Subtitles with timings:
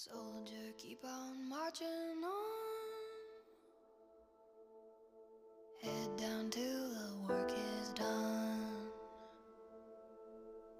[0.00, 2.32] Soldier, keep on marching on.
[5.82, 8.60] Head down till the work is done.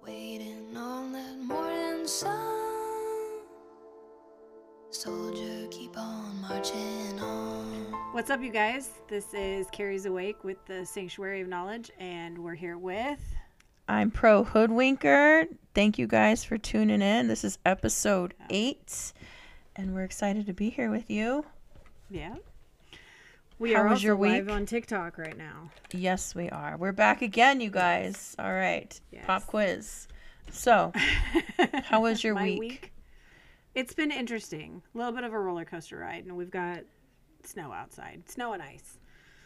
[0.01, 3.41] Waiting on that morning sun.
[4.89, 7.91] Soldier, keep on marching on.
[8.13, 8.91] What's up, you guys?
[9.09, 13.19] This is Kari's Awake with the Sanctuary of Knowledge, and we're here with.
[13.89, 15.47] I'm Pro Hoodwinker.
[15.73, 17.27] Thank you guys for tuning in.
[17.27, 19.13] This is episode eight,
[19.75, 21.43] and we're excited to be here with you.
[22.11, 22.35] Yeah.
[23.57, 25.71] We How are was also your live on TikTok right now.
[25.91, 26.77] Yes, we are.
[26.77, 28.35] We're back again, you guys.
[28.37, 28.97] All right.
[29.11, 29.23] Yes.
[29.25, 30.07] Pop quiz.
[30.51, 30.93] So,
[31.85, 32.93] How was your My week?
[33.73, 34.83] It's been interesting.
[34.93, 36.81] A little bit of a roller coaster ride, and we've got
[37.43, 38.99] snow outside, snow and ice,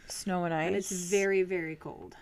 [0.08, 0.66] snow and ice.
[0.66, 2.14] and it's very, very cold.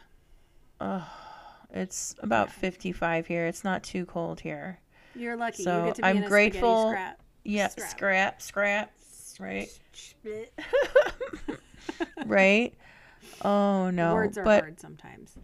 [1.73, 3.47] It's about 55 here.
[3.47, 4.79] It's not too cold here.
[5.15, 5.63] You're lucky.
[5.65, 7.21] So, you get to be I'm in a grateful- scrap.
[7.45, 7.91] Yeah, Scrap.
[7.91, 8.93] scrap, scrap,
[9.41, 9.69] right?
[12.27, 12.75] Right?
[13.45, 14.15] Oh no.
[14.15, 15.35] Words are but hard sometimes.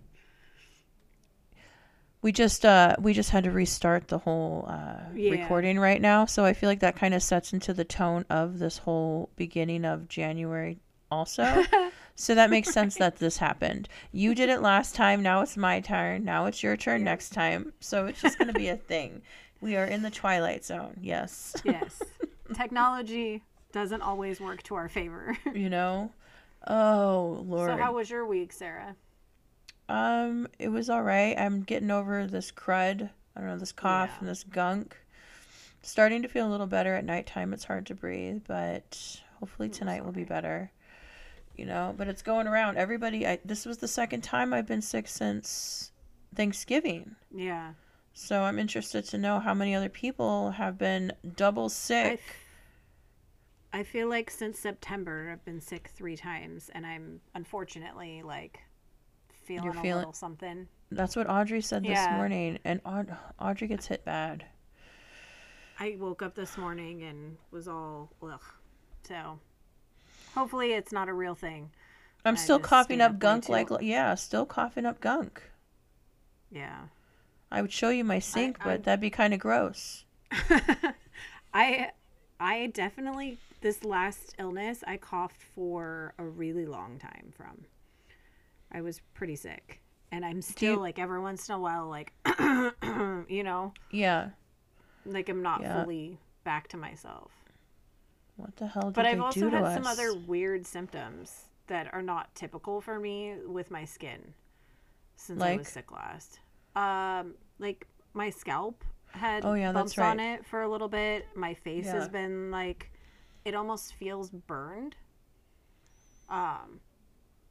[2.23, 5.31] we just uh we just had to restart the whole uh Yeah.
[5.33, 8.59] recording right now so i feel like that kind of sets into the tone of
[8.59, 10.79] this whole beginning of january
[11.11, 11.43] also
[12.21, 15.79] so that makes sense that this happened you did it last time now it's my
[15.81, 17.05] turn now it's your turn Yeah.
[17.13, 19.23] next time so it's just going to be a thing
[19.61, 22.03] we are in the twilight zone yes Yes.
[22.55, 25.37] Technology doesn't always work to our favor.
[25.55, 26.11] you know
[26.67, 28.97] oh lord So, how was your week, Sara?
[29.89, 31.35] Um, it was all right.
[31.39, 33.09] I'm getting over this crud.
[33.35, 34.19] I don't know, this cough Yeah.
[34.21, 34.97] and this gunk.
[35.83, 37.55] Starting to feel a little better at nighttime.
[37.55, 40.71] It's hard to breathe, but hopefully tonight will be better.
[41.59, 42.79] You know, but it's going around.
[42.79, 45.91] Everybody, I this was the second time I've been sick since
[46.35, 47.17] Thanksgiving.
[47.35, 47.73] Yeah.
[48.15, 52.21] So I'm interested to know how many other people have been double sick.
[52.25, 52.35] f-
[53.73, 58.61] I feel like since September, I've been sick three times, and I'm unfortunately like
[59.45, 60.69] feeling a feeling- little something.
[60.91, 62.17] That's what Audrey said this Yeah.
[62.17, 64.47] morning, and Aud- Audrey gets hit bad.
[65.81, 68.43] I woke up this morning and was all ugh.
[69.03, 69.39] So,
[70.35, 71.71] hopefully, it's not a real thing.
[72.25, 75.43] I'm still coughing up gunk like yeah, still coughing up gunk.
[76.51, 76.79] Yeah.
[77.51, 80.05] I would show you my sink, I- but that'd be kind of gross.
[81.55, 81.91] I
[82.41, 87.65] I definitely this last illness I coughed for a really long time from.
[88.71, 89.81] I was pretty sick.
[90.13, 92.13] And I'm still you- like every once in a while like
[93.29, 94.31] you know, Yeah.
[95.07, 95.83] like I'm not Yeah.
[95.83, 97.31] fully back to myself.
[98.39, 102.33] What the hell did But I've also had some other weird symptoms that are not
[102.37, 104.33] typical for me with my skin
[105.17, 106.39] since I was sick last.
[106.77, 111.27] Um like my scalp had Oh, yeah, bumps that's on it for a little bit.
[111.35, 112.91] My face has been like
[113.45, 114.95] it almost feels burned.
[116.29, 116.81] Um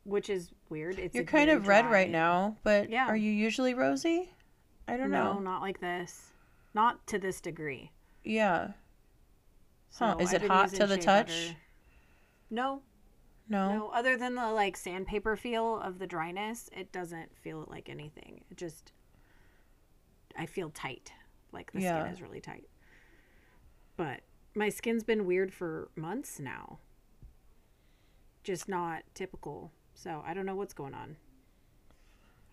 [0.05, 0.99] which is weird.
[0.99, 1.91] It's You're kind of red dry.
[1.91, 3.07] right now, but Yeah.
[3.07, 4.31] are you usually rosy?
[4.87, 5.39] I don't No, know.
[5.39, 6.31] not like this.
[6.73, 7.91] Not to this degree.
[8.23, 8.69] Yeah.
[9.95, 11.27] Huh, is I've it hot to the touch?
[11.27, 11.57] butter.
[12.49, 12.81] No,
[13.49, 13.71] No.
[13.77, 18.43] No, other than the like sandpaper feel of the dryness, it doesn't feel like anything.
[18.51, 18.91] It just
[20.37, 21.11] I feel tight.
[21.51, 22.01] Like the Yeah.
[22.03, 22.69] skin is really tight.
[23.95, 24.21] But
[24.53, 26.79] my skin's been weird for months now.
[28.43, 29.71] Just not typical.
[29.95, 31.17] So I don't know what's going on.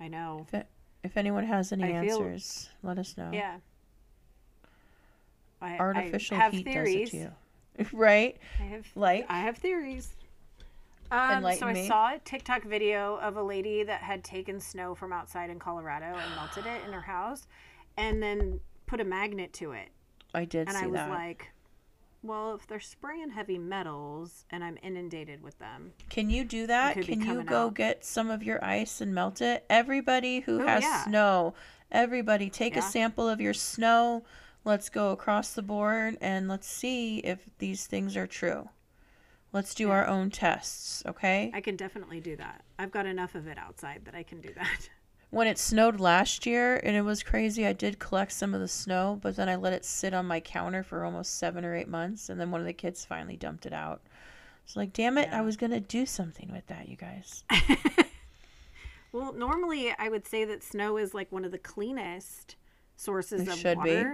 [0.00, 0.46] I know.
[0.48, 0.66] If, it,
[1.02, 3.30] if anyone has any I feel- answers, let us know.
[3.32, 3.58] Yeah.
[5.64, 7.10] I, Artificial I have heat theories.
[7.10, 7.24] does it
[7.76, 7.86] to you.
[7.98, 8.36] right?
[8.60, 9.26] I have Like?
[9.28, 10.14] I have theories.
[11.10, 11.86] Um, so I me.
[11.86, 16.06] saw a TikTok video of a lady that had taken snow from outside in Colorado
[16.06, 17.46] and melted it in her house,
[17.96, 19.88] and then put a magnet to it.
[20.34, 21.10] I did And I was that.
[21.10, 21.52] like,
[22.22, 26.94] "Well, if they're spraying heavy metals and I'm inundated with them, Can you do that?
[27.00, 27.74] Can you go out.
[27.74, 29.64] get some of your ice and melt it?
[29.70, 31.04] Everybody who Oh, has yeah.
[31.04, 31.54] snow,
[31.92, 32.80] everybody take Yeah.
[32.80, 34.24] a sample of your snow.
[34.64, 38.68] Let's go across the board and let's see if these things are true.
[39.52, 41.50] Let's do our own tests, okay?
[41.54, 42.64] I can definitely do that.
[42.78, 44.88] I've got enough of it outside that I can do that."
[45.30, 48.68] When it snowed last year and it was crazy, I did collect some of the
[48.68, 51.88] snow, but then I let it sit on my counter for almost seven or eight
[51.88, 54.00] months, and then one of the kids finally dumped it out.
[54.64, 55.38] It's like, damn it, Yeah.
[55.38, 57.42] I was gonna do something with that, you guys.
[59.14, 62.56] Well, normally I would say that snow is like one of the cleanest
[62.96, 64.04] sources It of should be.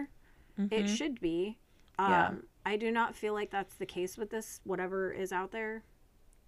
[0.70, 0.84] Water.
[0.84, 1.58] It should be.
[1.98, 2.34] Um, Yeah.
[2.66, 4.60] I do not feel like that's the case with this.
[4.64, 5.82] Whatever is out there,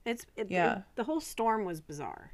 [0.05, 0.79] it's it, Yeah.
[0.79, 2.33] it- the whole storm was bizarre.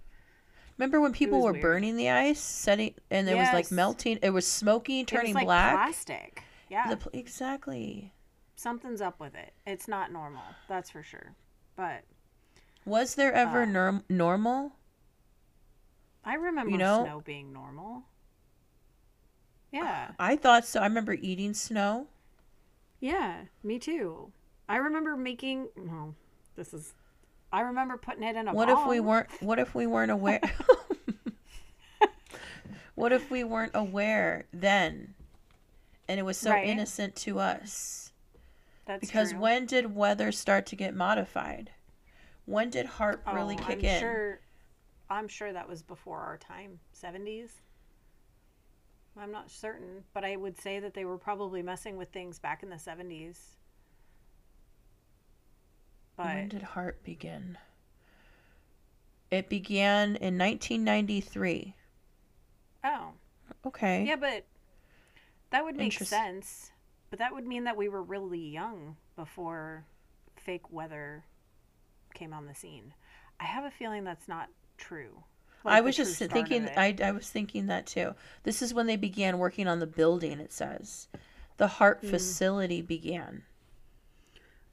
[0.76, 1.62] Remember when people were weird.
[1.62, 4.18] burning the ice, setting, and it was like melting?
[4.22, 5.74] It was smoky, It turning was like black.
[5.74, 6.42] plastic.
[6.68, 6.94] Yeah.
[6.94, 8.12] Pl- exactly.
[8.56, 9.54] something's up with it.
[9.66, 10.42] It's not normal.
[10.68, 11.34] That's for sure.
[11.76, 12.04] But
[12.84, 14.72] Was there ever Uh, norm- normal?
[16.24, 18.04] I remember know- snow being normal.
[19.72, 20.12] Yeah.
[20.18, 20.80] I thought so.
[20.80, 22.06] I remember eating snow.
[23.00, 24.32] Yeah, me too.
[24.68, 26.14] I remember making well,
[26.56, 26.94] this is
[27.52, 30.40] I remember putting it in a What if we weren't what if we weren't aware
[32.94, 35.14] What if we weren't aware then?
[36.08, 36.66] And it was so Right.
[36.66, 38.12] innocent to us.
[38.86, 39.38] That's Because true.
[39.40, 41.70] when did weather start to get modified?
[42.44, 44.00] When did HARP really Oh, kick I'm in?
[44.00, 44.40] Sure,
[45.10, 47.50] I'm sure that was before our time, 70s.
[49.20, 52.62] I'm not certain, but I would say that they were probably messing with things back
[52.62, 53.38] in the 70s.
[56.16, 57.58] But When did HARP begin?
[59.30, 61.74] It began in 1993.
[62.84, 63.12] oh,
[63.66, 64.04] Okay.
[64.06, 64.46] yeah, but
[65.50, 66.70] that would make sense.
[67.10, 69.84] But that would mean that we were really young before
[70.36, 71.24] fake weather
[72.14, 72.94] came on the scene.
[73.40, 75.24] I have a feeling that's not true.
[75.64, 76.68] I Like, the was just thinking.
[76.76, 78.14] I, I was thinking that too.
[78.44, 81.08] This is when they began working on the building, it says.
[81.56, 82.10] The HARP Hmm.
[82.10, 83.42] facility began.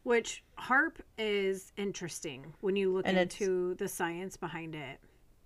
[0.04, 5.00] Which HARP is interesting when you look And into the science behind it.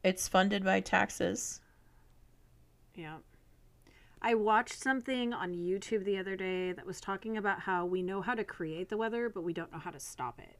[0.03, 1.61] It's funded by taxes.
[2.93, 3.17] Yeah.
[4.21, 8.21] I watched something on YouTube the other day that was talking about how we know
[8.21, 10.57] how to create the weather, but we don't know how to stop it.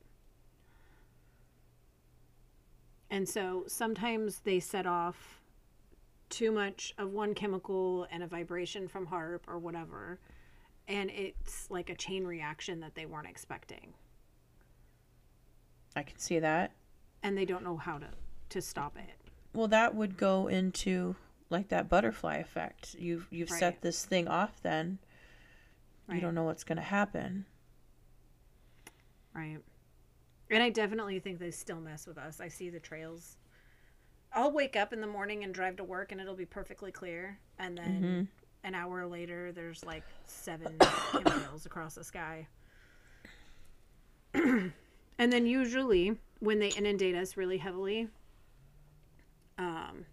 [3.11, 5.41] And so sometimes they set off
[6.29, 10.19] too much of one chemical and a vibration from HARP or whatever,
[10.87, 13.93] and it's like a chain reaction that they weren't expecting.
[15.95, 16.71] I can see that.
[17.23, 18.07] And they don't know how to,
[18.49, 19.15] to stop it.
[19.53, 21.15] Well, that would go into
[21.49, 22.95] like that butterfly effect.
[22.97, 24.99] You've you've set this thing off then.
[26.11, 27.45] You don't know what's going to happen.
[29.35, 29.59] Right.
[30.49, 32.39] And I definitely think they still mess with us.
[32.41, 33.37] I see the trails.
[34.33, 37.37] I'll wake up in the morning and drive to work and it'll be perfectly clear.
[37.59, 38.21] And then Mm-hmm.
[38.63, 42.47] an hour later, there's like seven chemtrails across the sky.
[44.33, 44.71] and
[45.17, 48.07] then usually when they inundate us really heavily,
[49.57, 50.05] um,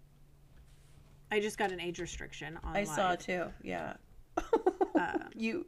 [1.31, 3.19] I just got an age restriction on I saw live.
[3.19, 3.45] too.
[3.63, 3.95] Yeah.
[4.99, 5.67] Uh, you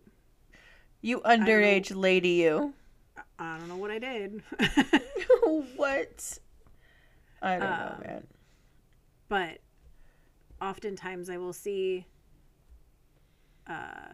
[1.00, 2.74] you underage lady you.
[3.38, 4.42] I don't know what I did.
[5.76, 6.38] what?
[7.42, 8.26] I don't Uh, know, man.
[9.28, 9.58] but
[10.60, 12.04] oftentimes I will see
[13.66, 14.12] uh,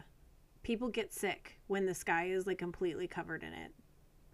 [0.63, 3.73] people get sick when the sky is like completely covered in it.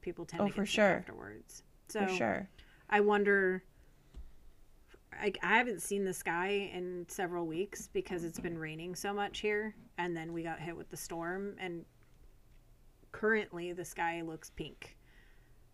[0.00, 0.96] People tend Oh, to get for sick sure.
[0.96, 1.62] afterwards.
[1.88, 2.48] So For sure.
[2.88, 3.62] I wonder.
[5.12, 9.40] I, I haven't seen the sky in several weeks because it's been raining so much
[9.40, 11.84] here, and then we got hit with the storm, and
[13.12, 14.96] currently the sky looks pink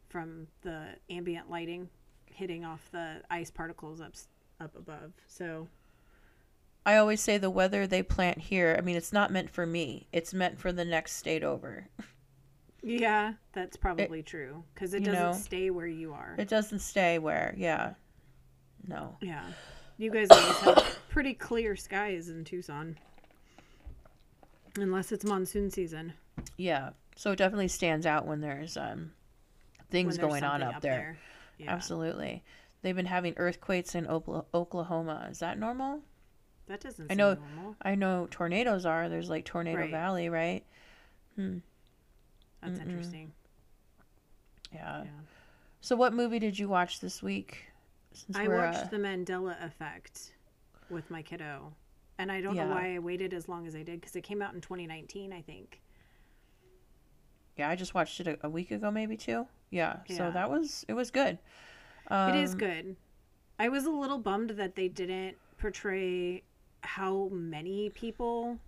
[0.09, 1.89] from the ambient lighting
[2.27, 4.13] hitting off the ice particles up
[4.61, 5.13] up above.
[5.27, 5.69] So
[6.85, 10.07] I always say the weather they plant here, I mean, it's not meant for me.
[10.13, 11.89] It's meant for the next state over.
[12.83, 16.37] yeah, that's probably true because it doesn't know, stay where you are.
[16.39, 17.95] It doesn't stay where, yeah.
[18.87, 19.17] No.
[19.21, 19.43] yeah,
[19.99, 22.97] you guys always have pretty clear skies in Tucson,
[24.77, 26.13] unless it's monsoon season.
[26.57, 26.91] Yeah.
[27.17, 29.13] So it definitely stands out when there's um
[29.91, 31.19] things there's going on something up, there.
[31.59, 31.73] Yeah.
[31.73, 32.45] Absolutely.
[32.83, 35.27] They've been having earthquakes in Oklahoma.
[35.31, 36.03] Is that normal?
[36.69, 37.77] That doesn't I know- normal.
[37.83, 39.09] I know tornadoes are.
[39.09, 39.91] There's like Tornado Right.
[39.91, 40.65] Valley, right?
[41.37, 41.59] Hmm.
[42.63, 42.83] That's Mm-mm.
[42.89, 43.33] interesting.
[44.73, 45.05] Yeah.
[45.05, 45.11] Yeah.
[45.81, 47.67] So what movie did you watch this week?
[48.13, 50.33] Since I watched uh, The Mandela Effect
[50.91, 51.73] with my kiddo.
[52.19, 54.41] And I don't know why I waited as long as I did because it came
[54.43, 55.81] out in 2019, I think.
[57.57, 59.47] Yeah, I just watched it a, a week ago, maybe two.
[59.71, 59.97] Yeah.
[60.09, 61.39] So that was it was good.
[62.09, 62.97] Um, it is good.
[63.59, 66.43] I was a little bummed that they didn't portray
[66.83, 68.59] how many people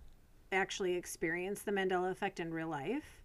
[0.51, 3.21] actually experience the Mandela Effect in real life.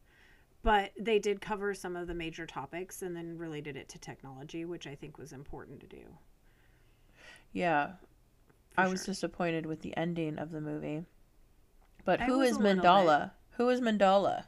[0.63, 4.65] But they did cover some of the major topics and then related it to technology,
[4.65, 6.03] which I think was important to do.
[7.53, 7.93] Yeah.
[8.71, 11.05] For I was disappointed with the ending of the movie.
[12.05, 12.85] But I who is a little bit.
[12.85, 13.31] Mandala?
[13.57, 14.45] Who is Mandela?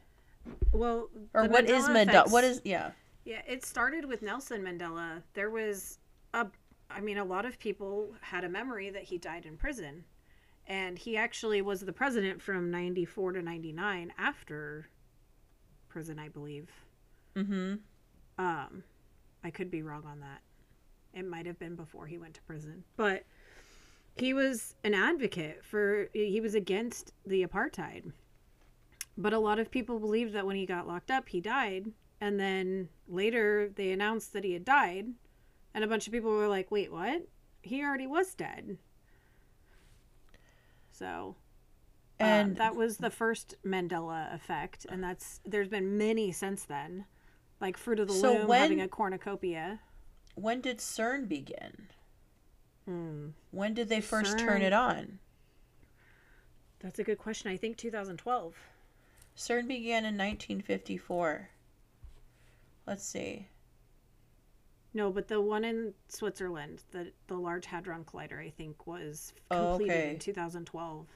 [0.72, 2.08] Well, Or what is Mandela Mandela?
[2.08, 2.92] Effect's- What is yeah.
[3.24, 5.22] Yeah, it started with Nelson Mandela.
[5.34, 5.98] There was
[6.32, 6.46] a,
[6.90, 10.04] I mean, a lot of people had a memory that he died in prison.
[10.68, 14.88] And he actually was the president from 94 to 99 after
[15.88, 16.70] prison, I believe.
[17.36, 17.80] Mhm.
[18.38, 18.82] Um,
[19.44, 20.42] I could be wrong on that.
[21.14, 22.84] It might have been before he went to prison.
[22.96, 23.24] But
[24.16, 28.12] he was an advocate for, he was against the apartheid.
[29.18, 31.92] But a lot of people believed that when he got locked up, he died.
[32.20, 35.06] And then later they announced that he had died.
[35.74, 37.22] And a bunch of people were like, wait, what?
[37.62, 38.78] He already was dead.
[40.92, 41.36] So
[42.18, 47.04] and And that was the first Mandela effect, and that's there's been many since then,
[47.60, 49.80] like Fruit of the So Loom when- having a cornucopia.
[50.34, 51.88] when did CERN begin?
[52.86, 53.28] Hmm.
[53.50, 55.18] When did they first turn it on?
[56.80, 57.50] That's a good question.
[57.50, 58.54] I think 2012.
[59.36, 61.48] CERN began in 1954.
[62.86, 63.48] Let's see.
[64.94, 69.70] No, but the one in Switzerland, the the Large Hadron Collider, I think was Oh,
[69.76, 70.10] completed okay.
[70.10, 71.06] in 2012.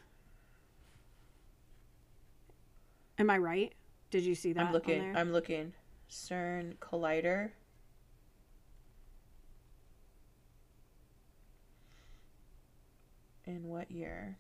[3.19, 3.73] Am I right?
[4.11, 4.61] Did you see that?
[4.61, 5.01] I'm on looking.
[5.01, 5.17] there?
[5.17, 5.73] I'm looking.
[6.11, 7.53] CERN Collider.
[13.47, 14.37] In what year?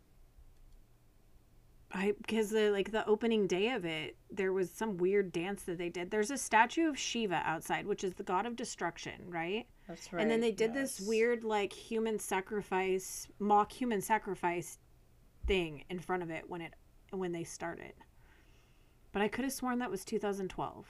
[1.93, 5.79] I because the like the opening day of it, there was some weird dance that
[5.79, 6.11] they did.
[6.11, 9.67] There's a statue of Shiva outside, which is the god of destruction, right?
[9.89, 10.23] That's right.
[10.23, 14.79] and then they did this weird like human sacrifice, mock human sacrifice
[15.47, 16.75] thing in front of it when it
[17.11, 17.93] when they started.
[19.13, 20.87] But I could have sworn that was 2012.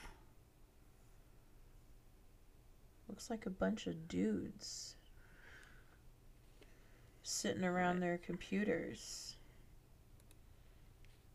[3.09, 4.97] Looks like a bunch of dudes
[7.23, 9.37] sitting around their computers.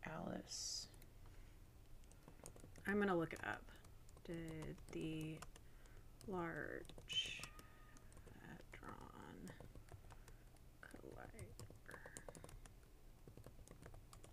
[0.06, 0.88] Alice.
[2.86, 3.62] I'm gonna look it up.
[4.24, 5.38] Did the
[6.28, 7.42] large
[8.40, 9.50] hadron
[10.82, 11.46] collider?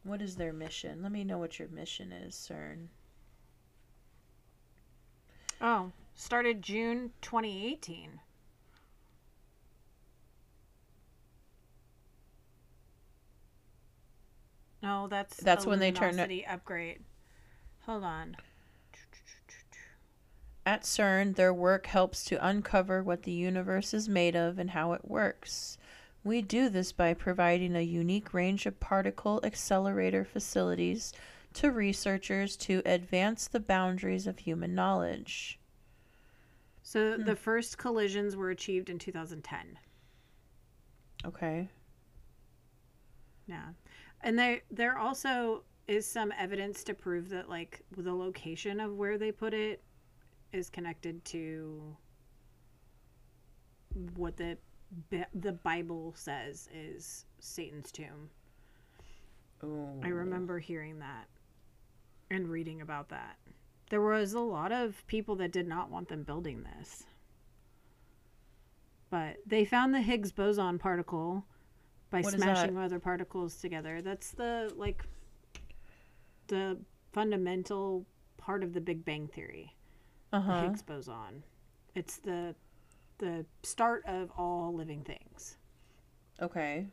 [0.04, 1.02] What is their mission?
[1.02, 2.88] Let me know what your mission is, CERN.
[5.62, 8.20] Oh, started June 2018.
[14.84, 17.00] No, that's That's when they turned it- upgrade.
[17.86, 18.36] Hold on.
[20.66, 24.94] At CERN, their work helps to uncover what the universe is made of and how
[24.94, 25.78] it works.
[26.24, 31.14] We do this by providing a unique range of particle accelerator facilities
[31.54, 35.60] to researchers to advance the boundaries of human knowledge.
[36.82, 37.24] So hmm.
[37.24, 39.78] the first collisions were achieved in 2010.
[41.26, 41.70] Okay.
[43.48, 43.70] Yeah.
[44.24, 49.18] And there there also is some evidence to prove that like the location of where
[49.18, 49.84] they put it
[50.54, 51.96] is connected to
[54.16, 54.58] what the
[55.34, 58.30] the Bible says is Satan's tomb.
[59.64, 60.00] Ooh.
[60.04, 60.12] I oh.
[60.12, 61.28] remember hearing that
[62.32, 63.38] and reading about that.
[63.90, 67.04] There was a lot of people that did not want them building this.
[69.10, 71.46] But they found the Higgs boson particle
[72.14, 74.02] by What smashing other particles together.
[74.04, 75.04] That's the like
[76.48, 76.78] the
[77.12, 78.06] fundamental
[78.38, 79.74] part of the Big Bang theory.
[80.32, 80.62] Uh The.
[80.62, 81.44] Higgs boson.
[81.96, 82.54] It's the
[83.18, 85.58] the start of all living things.
[86.40, 86.86] Okay.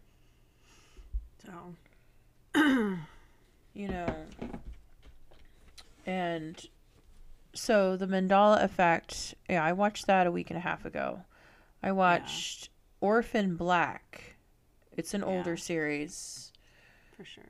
[1.44, 1.74] So
[3.74, 4.14] You know.
[6.06, 6.66] And
[7.52, 11.24] so the Mandela effect, yeah, I watched that a week and a half ago.
[11.82, 12.70] I watched
[13.02, 14.29] Orphan Black.
[15.00, 16.52] It's an older series,
[17.16, 17.42] for sure.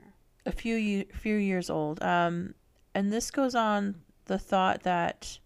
[0.46, 2.00] a few few years old.
[2.02, 2.54] Um
[2.94, 5.38] and this goes on the thought that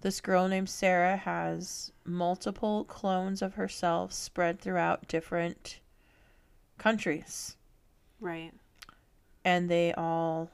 [0.00, 5.80] this girl named Sarah has multiple clones of herself spread throughout different
[6.78, 7.56] countries.
[8.18, 8.52] Right.
[9.44, 10.50] and they all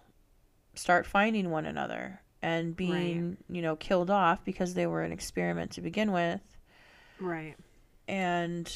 [0.75, 5.71] start finding one another and being, you know, killed off because they were an experiment
[5.73, 6.41] to begin with
[7.21, 7.55] Right.
[8.09, 8.67] and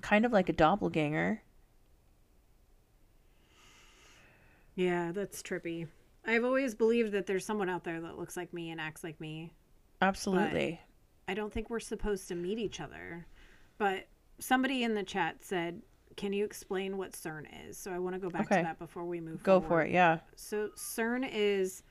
[0.00, 1.42] kind of like a doppelganger.
[4.74, 5.88] Yeah, that's trippy.
[6.26, 9.20] I've always believed that there's someone out there that looks like me and acts like
[9.20, 9.52] me.
[10.00, 10.80] Absolutely.
[11.28, 13.26] I don't think we're supposed to meet each other.
[13.78, 14.06] But
[14.38, 15.82] somebody in the chat said,
[16.16, 18.56] "Can you explain what CERN is?" So I want to go back Okay.
[18.58, 19.42] to that before we move on.
[19.42, 19.68] Go forward.
[19.68, 19.92] for it.
[19.92, 20.20] Yeah.
[20.36, 21.82] So CERN is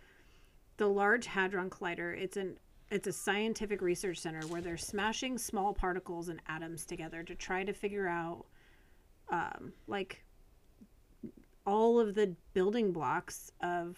[0.78, 2.16] the Large Hadron Collider.
[2.18, 2.60] It's an
[2.92, 7.64] it's a scientific research center where they're smashing small particles and atoms together to try
[7.64, 8.46] to figure out
[9.30, 10.24] um, like
[11.66, 13.98] all of the building blocks of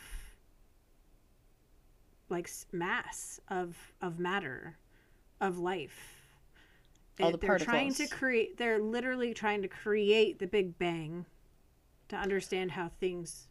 [2.29, 4.77] like mass of of matter
[5.39, 6.17] of life.
[7.21, 11.25] All the they're trying to create they're literally trying to create the big bang
[12.09, 13.47] to understand how things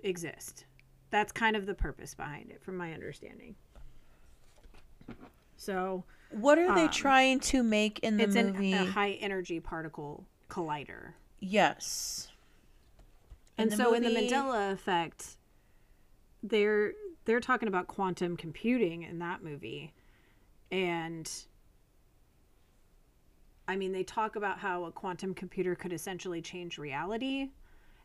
[0.00, 0.64] exist
[1.12, 3.54] that's kind of the purpose behind it from my understanding
[5.56, 8.72] so What are they Um, trying to make in the it's an, movie?
[8.72, 12.28] a high energy particle collider yes.
[13.58, 15.36] And the so in the movie- Mandela effect,
[16.42, 16.92] they're
[17.26, 19.92] they're talking about quantum computing in that movie.
[20.72, 21.30] And
[23.68, 27.50] I mean, they talk about how a quantum computer could essentially change reality.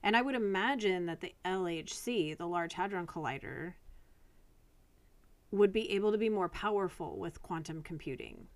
[0.08, 3.74] And I would imagine that the LHC, the Large Hadron Collider,
[5.52, 8.48] would be able to be more powerful with quantum computing.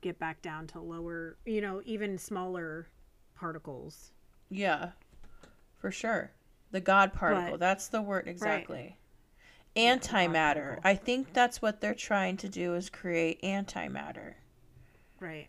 [0.00, 2.88] Get back down to lower, you know, even smaller
[3.34, 4.12] particles.
[4.48, 4.92] Yeah,
[5.76, 6.30] for sure.
[6.70, 7.50] The God particle.
[7.50, 8.96] But- that's the word exactly.
[9.76, 10.00] Right.
[10.00, 10.80] Antimatter.
[10.82, 14.32] I think that's what they're trying to do is create antimatter.
[15.20, 15.48] Right.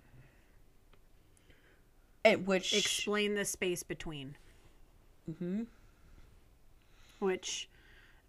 [2.31, 4.37] It, which Explain the space between.
[5.29, 5.67] Mhm.
[7.19, 7.69] Which,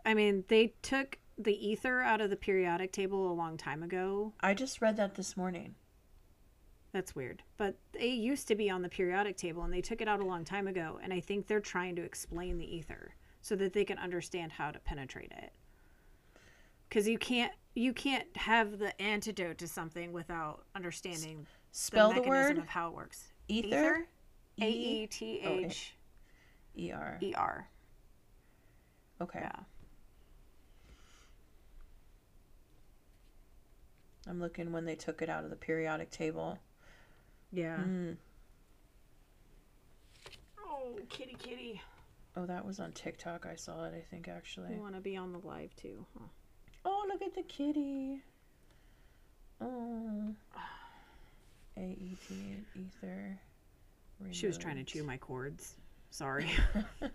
[0.05, 4.33] I mean, they took the ether out of the periodic table a long time ago.
[4.41, 5.77] I just read that this morning.
[6.93, 7.43] That's weird.
[7.57, 10.25] But they used to be on the periodic table and they took it out a
[10.25, 10.99] long time ago.
[11.03, 14.71] And I think they're trying to explain the ether so that they can understand how
[14.71, 15.53] to penetrate it.
[16.89, 22.29] Because you can't you can't have the antidote to something without understanding Spell the the,
[22.29, 23.29] word of how it works.
[23.49, 24.07] Ether.
[24.61, 25.95] A E T H
[26.77, 27.19] E R.
[27.23, 27.69] E R.
[29.21, 29.41] Okay.
[29.41, 29.61] Yeah.
[34.29, 36.59] I'm looking when they took it out of the periodic table.
[37.51, 37.79] Yeah.
[37.79, 38.17] Mm.
[40.61, 41.81] Oh, kitty, kitty.
[42.37, 43.47] Oh, that was on TikTok.
[43.51, 43.95] I saw it.
[43.97, 44.75] I think actually.
[44.75, 46.05] I want to be on the live too.
[46.17, 46.27] Huh.
[46.85, 48.23] Oh, look at the kitty.
[49.61, 50.35] Oh.
[51.79, 52.35] A E T
[52.75, 53.39] ether.
[54.33, 55.75] She was trying to chew my cords.
[56.11, 56.51] Sorry.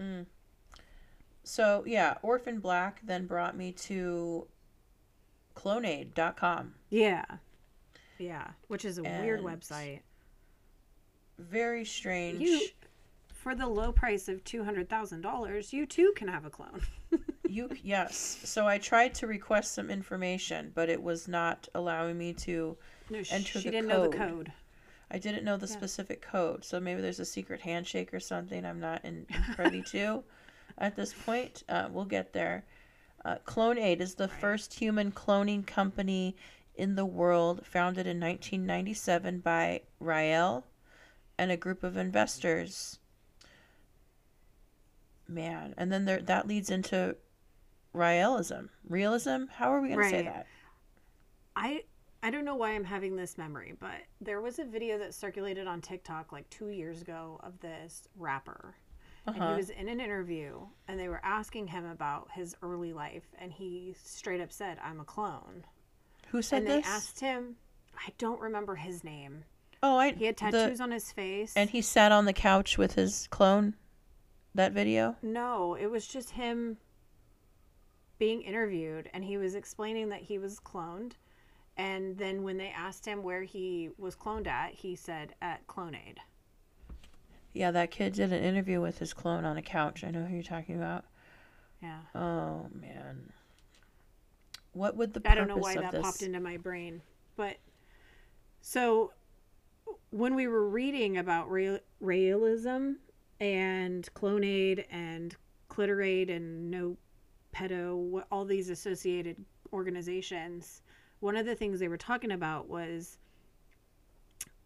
[0.00, 0.24] Mm.
[1.44, 4.46] So yeah, Orphan Black then brought me to
[5.54, 6.74] clonaid.com.
[6.88, 7.24] yeah.
[8.18, 8.48] Yeah.
[8.68, 10.00] Which is a weird website.
[11.38, 12.40] Very strange.
[12.40, 12.68] You,
[13.34, 16.82] for the low price of $200,000, you too can have a clone.
[17.52, 18.38] You yes.
[18.44, 22.78] So I tried to request some information, but it was not allowing me to.
[23.10, 24.28] No, Enter she the didn't know the code.
[24.30, 24.52] code.
[25.10, 25.72] I didn't know the Yeah.
[25.72, 30.24] specific code, so maybe there's a secret handshake or something I'm not in privy to
[30.78, 31.62] at this point.
[31.68, 32.64] Uh, we'll get there.
[33.22, 36.34] Uh, CloneAid is the first human cloning company
[36.74, 40.64] in the world, founded in 1997 by Rael
[41.36, 42.98] and a group of investors.
[45.28, 47.16] Man, and then there that leads into
[47.94, 48.68] Raelism.
[48.88, 49.44] Realism?
[49.52, 50.24] How are we going to say Right.
[50.26, 50.46] that?
[51.56, 51.84] I
[52.24, 55.66] I don't know why I'm having this memory, but there was a video that circulated
[55.66, 58.76] on TikTok like two years ago of this rapper.
[59.26, 59.50] And Uh-huh.
[59.50, 63.52] he was in an interview and they were asking him about his early life and
[63.52, 65.64] he straight up said, I'm a clone.
[66.28, 66.86] Who said and they this?
[66.86, 67.56] asked him
[67.98, 69.44] I don't remember his name.
[69.82, 71.52] oh, I He had the- tattoos on his face.
[71.56, 73.74] And he sat on the couch with his clone.
[74.54, 75.16] That video.
[75.22, 76.78] No, it was just him
[78.22, 81.14] being interviewed and he was explaining that he was cloned.
[81.76, 86.18] And then when they asked him where he was cloned at, he said at Clonaid.
[87.52, 90.04] Yeah, that kid did an interview with his clone on a couch.
[90.04, 91.04] I know who you're talking about.
[91.82, 91.98] Yeah.
[92.14, 93.32] Oh man.
[94.72, 96.02] What would the I don't know why that this?
[96.02, 97.02] popped into my brain.
[97.34, 97.56] But
[98.60, 99.14] so
[100.10, 102.92] when we were reading about real, realism
[103.40, 105.34] and clonaid and
[105.68, 106.98] clitoraid and no
[107.54, 109.36] pedo, all these associated
[109.72, 110.82] organizations,
[111.20, 113.18] one of the things they were talking about was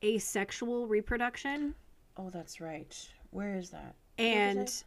[0.05, 1.75] asexual reproduction.
[2.17, 2.97] Oh, that's right.
[3.31, 3.95] Where is that?
[4.17, 4.85] Where is And it?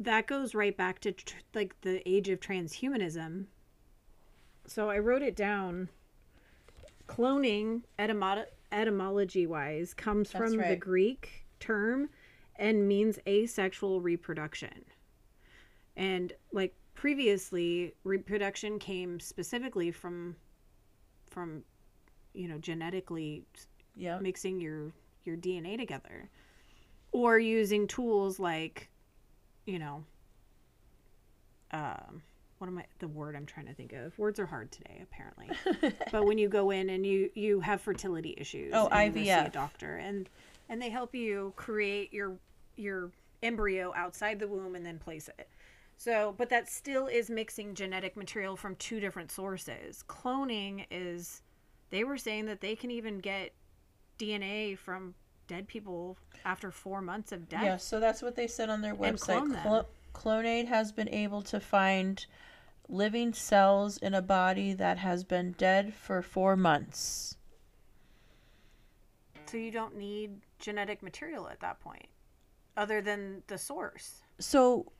[0.00, 3.46] that goes right back to tr- like the age of transhumanism.
[4.66, 5.88] So I wrote it down.
[7.08, 10.76] Cloning, etymo- etymology wise, comes That's from the.
[10.76, 12.10] Greek term
[12.56, 14.84] and means asexual reproduction.
[15.96, 20.34] And like previously, reproduction came specifically from
[21.30, 21.62] from
[22.34, 23.44] you know genetically
[23.94, 24.18] Yeah.
[24.18, 24.92] mixing your
[25.24, 26.28] your DNA together
[27.12, 28.88] or using tools like
[29.66, 30.04] you know
[31.72, 32.22] um
[32.58, 35.50] what am I the word I'm trying to think of words are hard today apparently
[36.12, 39.44] but when you go in and you you have fertility issues Oh, go see a
[39.44, 39.52] IVF.
[39.52, 40.28] doctor and
[40.68, 42.36] and they help you create your
[42.76, 43.10] your
[43.42, 45.48] embryo outside the womb and then place it
[45.96, 51.42] so but that still is mixing genetic material from two different sources cloning is
[51.90, 53.52] they were saying that they can even get
[54.18, 55.14] DNA from
[55.46, 57.62] dead people after four months of death.
[57.62, 59.20] Yeah, so that's what they said on their And website.
[59.38, 59.62] clone them.
[59.62, 62.24] Clo- Clonaid has been able to find
[62.88, 67.36] living cells in a body that has been dead for four months.
[69.46, 72.06] So you don't need genetic material at that point,
[72.76, 74.22] other than the source.
[74.38, 74.90] So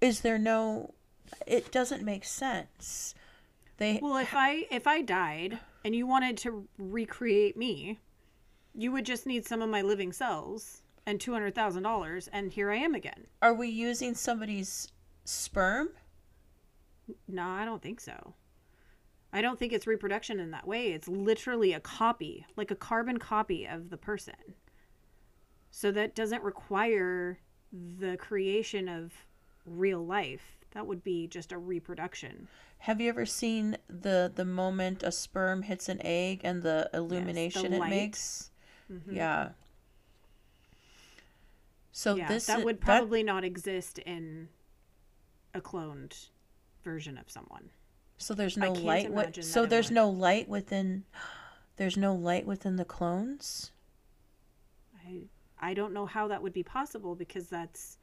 [0.00, 0.94] is there no
[1.46, 3.14] it doesn't make sense.
[3.76, 7.98] They Well, if I if I died and you wanted to recreate me,
[8.74, 12.52] you would just need some of my living cells and two hundred thousand dollars, and
[12.52, 13.26] here I am again.
[13.40, 14.92] are we using somebody's
[15.24, 15.90] sperm?
[17.26, 18.34] No, I don't think so.
[19.32, 20.92] I don't think it's reproduction in that way.
[20.92, 24.34] It's literally a copy, like a carbon copy of the person.
[25.70, 27.38] So that doesn't require
[27.72, 29.12] the creation of
[29.70, 30.58] real life.
[30.72, 32.48] That would be just a reproduction.
[32.78, 37.72] Have you ever seen the the moment a sperm hits an egg and the illumination
[37.72, 37.90] it light.
[37.90, 38.50] makes?
[38.90, 39.02] Mhm.
[39.10, 39.50] Yeah.
[41.92, 44.48] So yeah, this that would probably not exist in
[45.54, 46.28] a cloned
[46.84, 47.70] version of someone.
[48.18, 49.06] so there's no light.
[49.06, 49.94] Imagine so that it there's would.
[49.94, 51.04] no light within.
[51.76, 53.70] There's no light within the clones.
[55.06, 55.20] I
[55.60, 57.97] I don't know how that would be possible because that's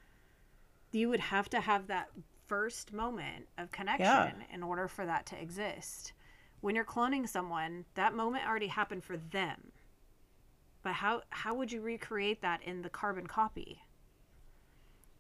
[0.95, 2.09] you would have to have that
[2.47, 6.13] first moment of connection in order for that to exist.
[6.61, 9.71] When you're cloning someone, that moment already happened for them.
[10.83, 13.81] But how how would you recreate that in the carbon copy?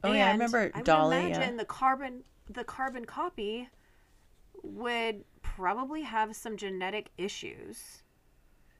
[0.03, 1.29] Oh yeah, I And remember I would Dolly.
[1.29, 1.41] yeah.
[1.41, 3.69] imagine the carbon the carbon copy
[4.63, 8.03] would probably have some genetic issues.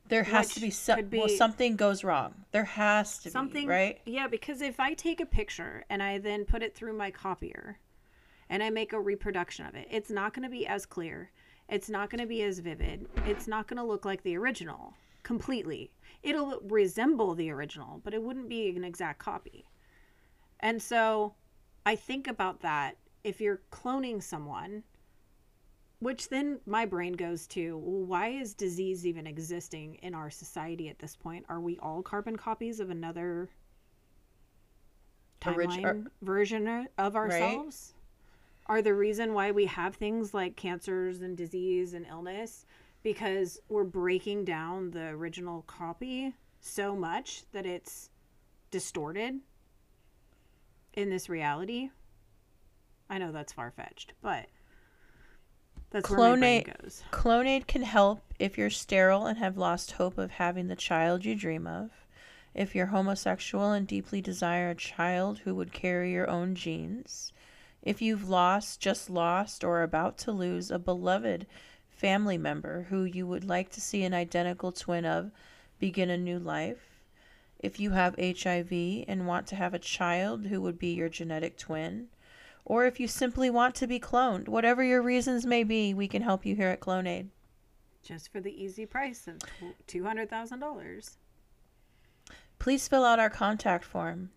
[0.08, 2.34] There has to be, some, could well something goes wrong.
[2.52, 4.02] There has to something be, right?
[4.06, 7.80] Yeah, because if I take a picture and I then put it through my copier
[8.50, 11.32] and I make a reproduction of it, it's not going to be as clear.
[11.70, 13.08] It's not going to be as vivid.
[13.26, 15.92] It's not going to look like the original completely.
[16.24, 19.66] It'll resemble the original, but it wouldn't be an exact copy.
[20.62, 21.34] And so
[21.86, 24.84] I think about that if you're cloning someone,
[26.00, 30.90] which then my brain goes to, well, why is disease even existing in our society
[30.90, 31.46] at this point?
[31.50, 33.50] Are we all carbon copies of another
[35.42, 37.94] timeline or- version of ourselves?
[38.68, 42.66] Are the reason why we have things like cancers and disease and illness
[43.04, 48.10] because we're breaking down the original copy so much that it's
[48.72, 49.40] distorted
[50.94, 51.92] in this reality?
[53.08, 54.48] I know that's far fetched, but
[55.96, 57.04] that's where my brain Clonate- goes.
[57.10, 61.36] Clonaid can help if you're sterile and have lost hope of having the child you
[61.36, 61.90] dream of.
[62.54, 67.32] If you're homosexual and deeply desire a child who would carry your own genes.
[67.82, 71.48] If you've lost, just lost, or are about to lose a beloved
[71.88, 75.32] family member who you would like to see an identical twin of
[75.80, 77.00] begin a new life.
[77.58, 81.58] If you have HIV and want to have a child who would be your genetic
[81.58, 82.10] twin
[82.66, 84.50] or if you simply want to be cloned.
[84.50, 87.30] Whatever your reasons may be, we can help you here at Clonaid.
[88.04, 89.38] Just for the easy price of
[89.88, 91.18] two hundred thousand dollars.
[92.60, 94.32] Please fill out our contact form.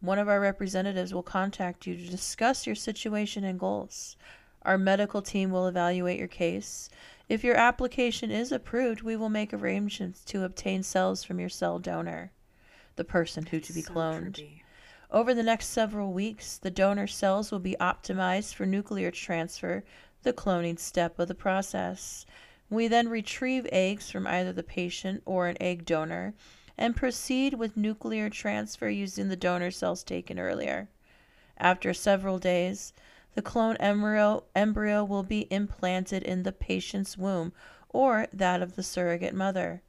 [0.00, 4.16] One of our representatives will contact you to discuss your situation and goals.
[4.62, 6.90] Our medical team will evaluate your case.
[7.28, 11.78] If your application is approved, we will make arrangements to obtain cells from your cell
[11.78, 12.32] donor,
[12.96, 14.61] the person who to be cloned.
[15.12, 19.84] Over the next several weeks, the donor cells will be optimized for nuclear transfer,
[20.22, 22.24] the cloning step of the process.
[22.70, 26.32] We then retrieve eggs from either the patient or an egg donor
[26.78, 30.88] and proceed with nuclear transfer using the donor cells taken earlier.
[31.58, 32.94] After several days,
[33.34, 37.52] the clone embryo, embryo will be implanted in the patient's womb
[37.90, 39.82] or that of the surrogate mother.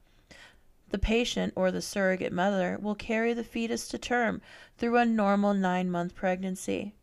[0.94, 4.44] The patient or the surrogate mother will carry the fetus to term
[4.78, 6.94] through a normal nine month pregnancy.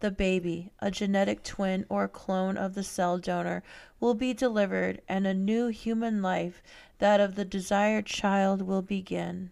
[0.00, 3.62] The baby, a genetic twin or clone of the cell donor,
[4.00, 6.62] will be delivered and a new human life,
[7.00, 9.50] that of the desired child, will begin.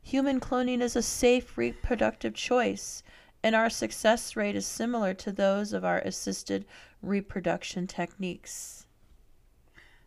[0.00, 3.02] Human cloning is a safe reproductive choice,
[3.42, 6.64] and our success rate is similar to those of our assisted
[7.02, 8.86] reproduction techniques.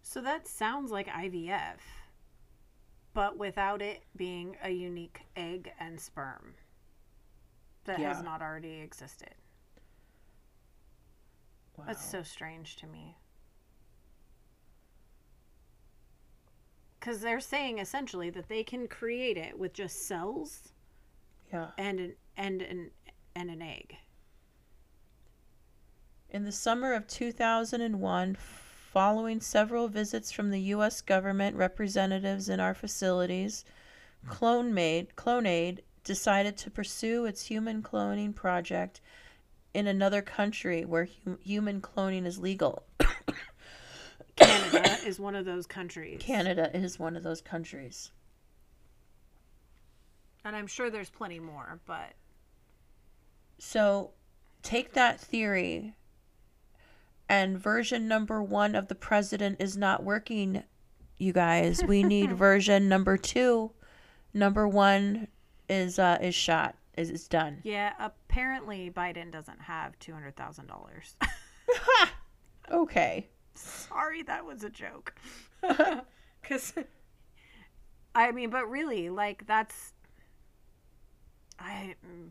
[0.01, 1.77] So that sounds like IVF,
[3.15, 6.53] but without it being a unique egg and sperm
[7.85, 8.09] that Yeah.
[8.09, 9.33] has not already existed.
[11.85, 13.17] That's so strange to me.
[16.99, 20.73] Because they're saying essentially that they can create it with just cells
[21.51, 21.71] yeah.
[21.77, 22.91] and an and an
[23.35, 23.97] and an egg.
[26.29, 28.35] In the summer of 2001,
[28.95, 31.01] following several visits from the U.S.
[31.01, 33.65] government representatives in our facilities,
[34.29, 39.01] CloneMaid, CloneAid decided to pursue its human cloning project
[39.73, 42.85] in another country where hum- human cloning is legal.
[44.37, 46.21] Canada is one of those countries.
[46.21, 48.11] Canada is one of those countries.
[50.45, 52.13] And I'm sure there's plenty more, but
[53.59, 54.11] So
[54.63, 55.95] take that theory
[57.29, 60.63] and version number one of the president is not working,
[61.17, 61.83] you guys.
[61.83, 63.71] We need version number two.
[64.33, 65.27] Number one
[65.69, 66.75] is uh is shot.
[66.97, 67.59] Is is done.
[67.63, 71.15] yeah, apparently Biden doesn't have $200,000.
[72.71, 73.27] Okay.
[73.53, 75.13] Sorry, that was a joke.
[76.43, 76.73] Cuz
[78.13, 79.93] I mean, but really, like that's
[81.59, 82.29] I mm.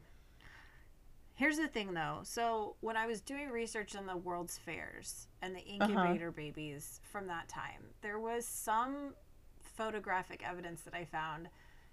[1.34, 2.20] Here's the thing though.
[2.22, 5.84] So, when I was doing research on the World's Fairs and the uh-huh.
[5.84, 9.14] incubator babies from that time, there was some
[9.60, 11.48] photographic evidence that I found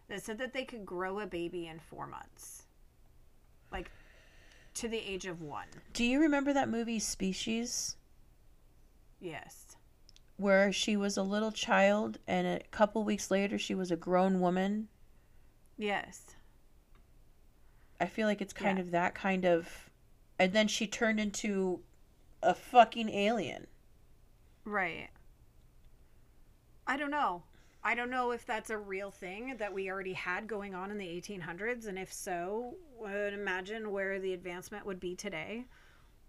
[0.09, 2.63] that said that they could grow a baby in 4 months.
[3.71, 3.89] Like
[4.75, 5.65] to the age of 1.
[5.93, 7.95] Do you remember that movie Species?
[9.19, 9.77] Yes.
[10.37, 14.39] Where she was a little child and a couple weeks later she was a grown
[14.39, 14.87] woman.
[15.77, 16.35] Yes.
[18.01, 18.81] I feel like it's kind Yeah.
[18.81, 19.89] of that kind of
[20.39, 21.83] and then she turned into
[22.43, 23.67] a fucking alien.
[24.65, 25.09] Right.
[26.85, 27.43] I don't know.
[27.83, 30.97] I don't know if that's a real thing that we already had going on in
[30.99, 35.65] the 1800s, and if so, would imagine where the advancement would be today.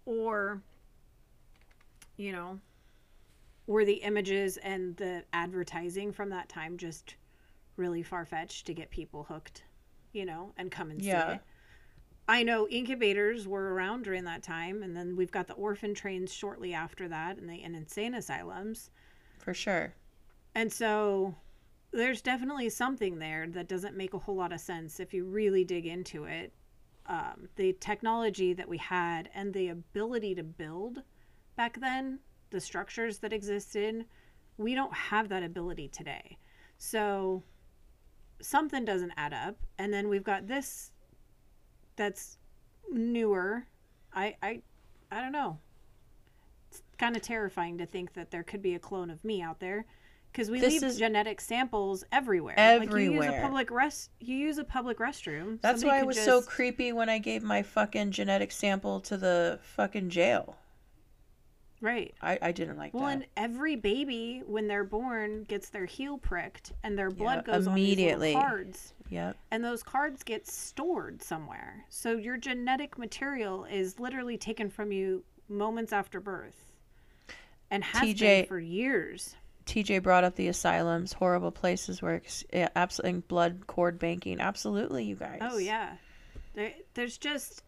[0.05, 0.61] Or,
[2.17, 2.59] you know,
[3.67, 7.15] were the images and the advertising from that time just
[7.77, 9.63] really far fetched to get people hooked,
[10.13, 11.41] you know, and come and see it?
[12.27, 16.33] I know incubators were around during that time, and then we've got the orphan trains
[16.33, 18.89] shortly after that, and the and insane asylums.
[19.39, 19.93] For sure.
[20.55, 21.35] And so
[21.91, 25.63] there's definitely something there that doesn't make a whole lot of sense if you really
[25.63, 26.53] dig into it.
[27.05, 31.03] Um, the technology that we had and the ability to build
[31.57, 34.05] back then, the structures that existed,
[34.57, 36.37] we don't have that ability today.
[36.77, 37.43] So
[38.41, 39.57] something doesn't add up.
[39.77, 40.92] And then we've got this
[41.95, 42.37] that's
[42.91, 43.65] newer.
[44.13, 44.61] I I
[45.11, 45.59] I don't know.
[46.69, 49.59] It's kind of terrifying to think that there could be a clone of me out
[49.59, 49.85] there
[50.31, 52.55] because we This leave genetic samples everywhere.
[52.57, 53.41] Like you use a Everywhere.
[53.41, 55.61] public rest you use a public restroom.
[55.61, 59.17] That's somebody why it was so creepy when I gave my fucking genetic sample to
[59.17, 60.57] the fucking jail.
[61.83, 62.15] Right.
[62.21, 63.11] I, I didn't like Well, that.
[63.11, 67.67] and every baby when they're born gets their heel pricked and their blood Yeah, goes
[67.67, 68.33] immediately.
[68.33, 68.93] on these cards.
[69.09, 69.37] Yep.
[69.51, 71.83] and those cards get stored somewhere.
[71.89, 76.71] So your genetic material is literally taken from you moments after birth,
[77.69, 79.35] and has TJ been for years.
[79.65, 84.39] TJ brought up the asylums, horrible places where ex- yeah, absolutely blood cord banking.
[84.39, 85.39] Absolutely, you guys.
[85.41, 85.97] Oh yeah,
[86.55, 87.61] there, there's just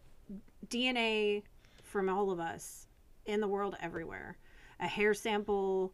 [0.68, 1.42] DNA
[1.84, 2.85] from all of us
[3.26, 4.36] in the world everywhere.
[4.80, 5.92] A hair sample,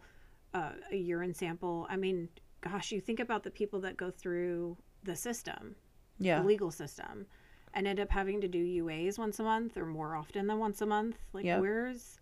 [0.55, 1.87] uh, a urine sample.
[1.89, 2.29] I mean,
[2.61, 5.77] gosh, you think about the people that go through the system.
[6.19, 6.41] Yeah.
[6.41, 7.27] the legal system
[7.75, 10.81] and end up having to do UAs once a month or more often than once
[10.83, 11.17] a month.
[11.33, 11.61] Like, Yep.
[11.61, 12.21] where's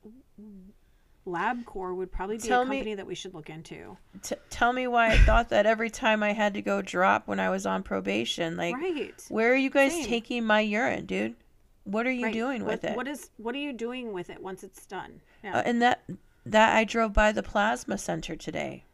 [1.27, 3.97] LabCorp would probably be Tell a me- company that we should look into.
[4.23, 7.39] T- tell me why I thought that every time I had to go drop when
[7.39, 8.57] I was on probation.
[8.57, 9.13] Like, right.
[9.29, 10.07] where are you guys Same.
[10.07, 11.37] taking my urine, dude?
[11.91, 12.33] What are you right.
[12.33, 12.97] doing with what, it?
[12.97, 15.21] What is what are you doing with it once it's done?
[15.43, 15.57] Yeah.
[15.59, 16.05] Uh, and that
[16.47, 18.85] that I drove by the plasma center today.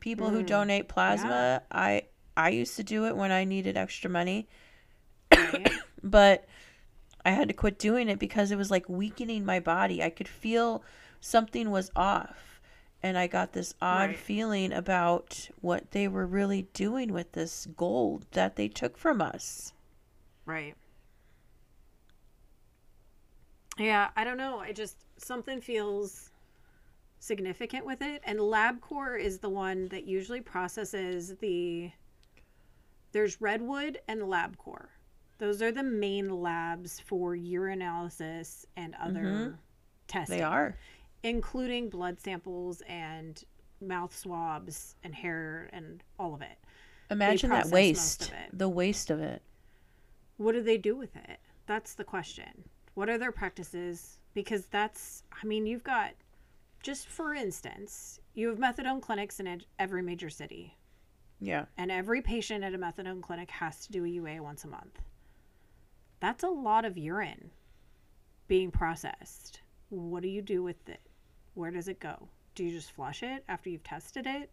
[0.00, 2.04] People who Mm, donate plasma, I
[2.36, 4.48] I used to do it when I needed extra money,
[5.36, 5.72] right?
[6.02, 6.46] but
[7.24, 10.02] I had to quit doing it because it was like weakening my body.
[10.02, 10.84] I could feel
[11.20, 12.60] something was off.
[13.02, 14.16] And I got this odd Right.
[14.16, 19.72] feeling about what they were really doing with this gold that they took from us.
[20.46, 20.74] Right.
[23.78, 24.58] Yeah, I don't know.
[24.60, 26.30] I just something feels
[27.18, 31.90] significant with it and LabCorp is the one that usually processes the
[33.12, 34.88] there's Redwood and LabCorp.
[35.38, 39.58] Those are the main labs for urinalysis and other Mhm.
[40.06, 40.76] testing They are.
[41.22, 43.42] including blood samples and
[43.80, 46.58] mouth swabs and hair and all of it.
[47.10, 48.32] Imagine that waste.
[48.52, 49.42] The waste of it.
[50.36, 54.18] what do they do with it that's the question what are their practices?
[54.34, 56.12] Because that's i mean you've got
[56.82, 60.76] just for instance you have methadone clinics in ed- every major city.
[61.40, 61.66] Yeah.
[61.76, 64.98] and every patient at a methadone clinic has to do a ua once a month.
[66.20, 67.50] That's a lot of urine
[68.48, 69.60] being processed.
[69.90, 71.00] What do you do with it?
[71.54, 72.28] Where does it go?
[72.54, 74.50] Do you just flush it after you've tested it?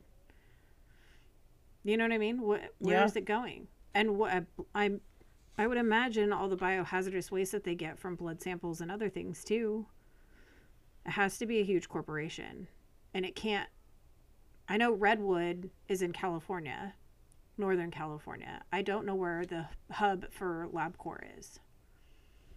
[1.83, 2.41] You know what i mean?
[2.41, 3.05] What, where Yeah.
[3.05, 3.67] is it going?
[3.93, 4.43] And what
[4.75, 4.91] i
[5.57, 9.09] i would imagine all the biohazardous waste that they get from blood samples and other
[9.09, 9.85] things too
[11.05, 12.67] it has to be a huge corporation
[13.13, 13.69] and it can't
[14.71, 16.93] I know Redwood is in California,
[17.57, 18.61] Northern California.
[18.71, 21.59] I don't know where the hub for LabCorp is.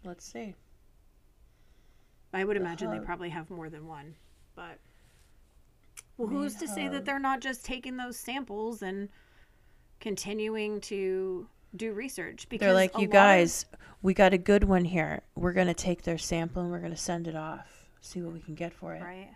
[0.05, 0.55] Let's see.
[2.33, 4.15] I would The imagine they probably have more than one,
[4.55, 4.79] but
[6.17, 9.09] well, Main who's to say that they're not just taking those samples and
[9.99, 12.49] continuing to do research?
[12.49, 13.67] Because They're like, you lot of- guys,
[14.03, 15.23] we got a good one here.
[15.35, 17.87] We're going to take their sample and we're going to send it off.
[18.01, 19.03] See what we can get for it.
[19.03, 19.31] right?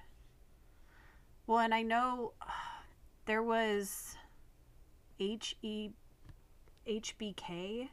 [1.47, 2.33] Well, and I know
[3.27, 4.15] there was
[5.21, 5.91] H E
[6.87, 7.89] HBK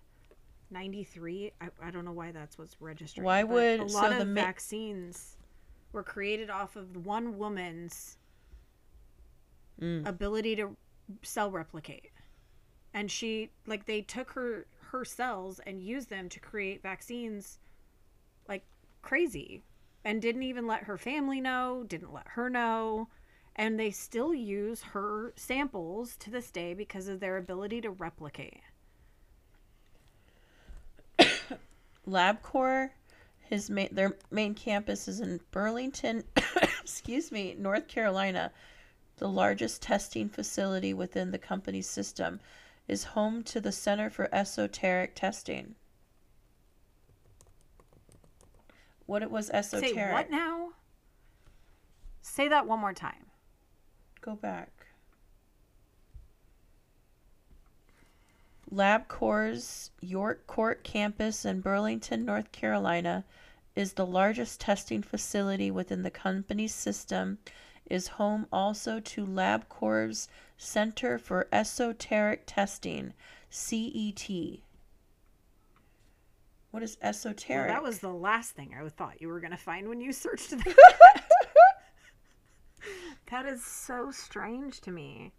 [0.71, 1.51] ninety three.
[1.61, 3.23] I, I don't know why that's what's registered.
[3.23, 5.37] Why would- a so lot the of ma- vaccines
[5.93, 8.17] were created off of one woman's
[9.81, 10.07] Mm.
[10.07, 10.75] ability to
[11.21, 12.09] cell replicate,
[12.95, 17.59] and she like they took her her cells and used them to create vaccines
[18.47, 18.63] like
[19.01, 19.61] crazy
[20.05, 23.09] and didn't even let her family know, didn't let her know.
[23.57, 28.61] And they still use her samples to this day because of their ability to replicate.
[32.07, 32.89] LabCorp,
[33.39, 36.23] his main, their main campus is in Burlington,
[36.81, 38.51] excuse me, North Carolina.
[39.17, 42.41] The largest testing facility within the company's system
[42.87, 45.75] is home to the Center for Esoteric Testing.
[49.05, 49.95] What it was esoteric?
[49.95, 50.69] Say what now?
[52.21, 53.27] Say that one more time.
[54.21, 54.87] Go back.
[58.73, 63.23] LabCorp's York Court campus in Burlington, North Carolina,
[63.75, 67.37] is the largest testing facility within the company's system.
[67.89, 73.13] Is home also to LabCorp's Center for Esoteric Testing,
[73.49, 74.29] CET.
[76.71, 77.67] What is Well, esoteric?
[77.69, 80.49] that was the last thing I thought you were going to find when you searched
[80.49, 80.75] that.
[83.31, 85.31] that is so strange to me.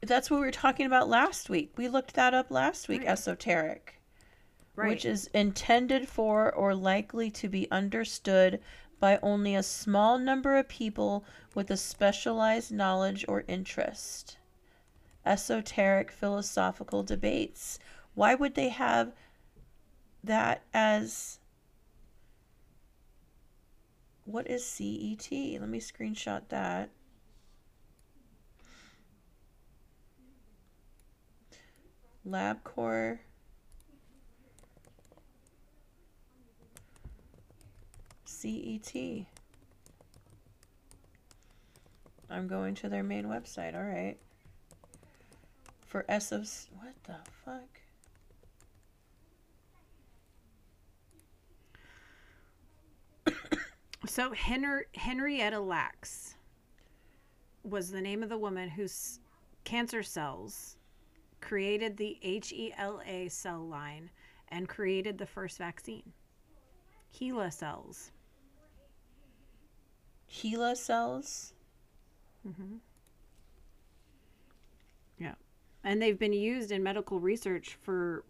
[0.00, 1.72] That's what we were talking about last week.
[1.76, 3.08] We looked that up last week, Right.
[3.10, 3.94] esoteric.
[4.76, 4.90] Right.
[4.90, 8.60] which is intended for or likely to be understood
[9.00, 14.38] by only a small number of people with a specialized knowledge or interest.
[15.24, 17.78] Esoteric philosophical debates.
[18.14, 19.12] Why would they have
[20.24, 21.38] that as.
[24.24, 25.30] What is CET?
[25.30, 26.90] Let me screenshot that.
[32.26, 33.20] LabCorp.
[38.40, 38.94] CET.
[42.30, 43.74] I'm going to their main website.
[43.74, 44.16] All right.
[45.84, 46.68] For SOS.
[46.78, 47.80] What the fuck?
[54.06, 56.36] So Henry, Henrietta Lacks
[57.62, 59.18] was the name of the woman whose
[59.64, 60.76] cancer cells
[61.40, 64.08] created the HELA cell line
[64.48, 66.12] and created the first vaccine.
[67.12, 68.12] HeLa cells.
[70.30, 71.52] HeLa cells.
[75.18, 75.34] Yeah.
[75.84, 78.24] And they've been used in medical research for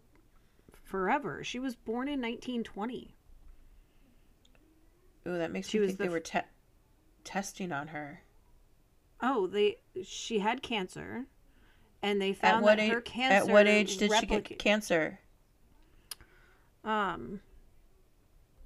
[0.83, 1.43] forever.
[1.43, 3.15] She was born in 1920.
[5.25, 6.39] Oh, that makes She me think the they were te-
[7.23, 8.21] testing on her.
[9.21, 11.25] Oh, they she had cancer
[12.01, 12.91] and they found what that age?
[12.93, 15.19] her cancer At what age did she get cancer?
[16.85, 17.41] um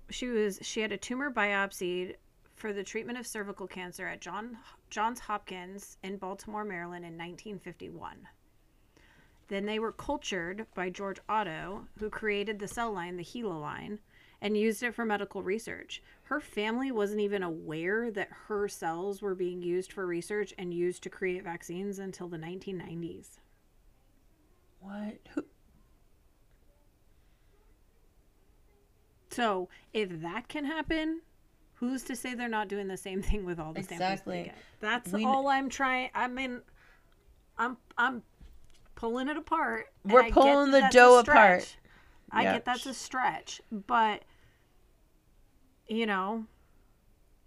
[0.10, 2.16] she was she had a tumor biopsied
[2.64, 4.58] for the treatment of cervical cancer at John
[4.90, 8.26] Johns Hopkins in Baltimore, Maryland in 1951.
[9.50, 14.00] Then they were cultured by George Otto, who created the cell line, the HeLa line,
[14.40, 16.02] and used it for medical research.
[16.24, 21.04] Her family wasn't even aware that her cells were being used for research and used
[21.04, 23.40] to create vaccines until the 1990s.
[24.80, 25.18] What?
[25.36, 25.44] Who?
[29.32, 31.24] So, if that can happen,
[31.76, 34.44] who's to say they're not doing the same thing with all the samples Exactly.
[34.46, 34.56] get?
[34.80, 36.10] That's We- all I'm trying.
[36.14, 36.62] I mean,
[37.58, 38.24] I'm I'm
[38.96, 39.92] pulling it apart.
[40.06, 41.78] We're pulling that the dough apart.
[42.32, 42.54] I Yeah.
[42.54, 44.24] get that's a stretch, but
[45.88, 46.46] you know,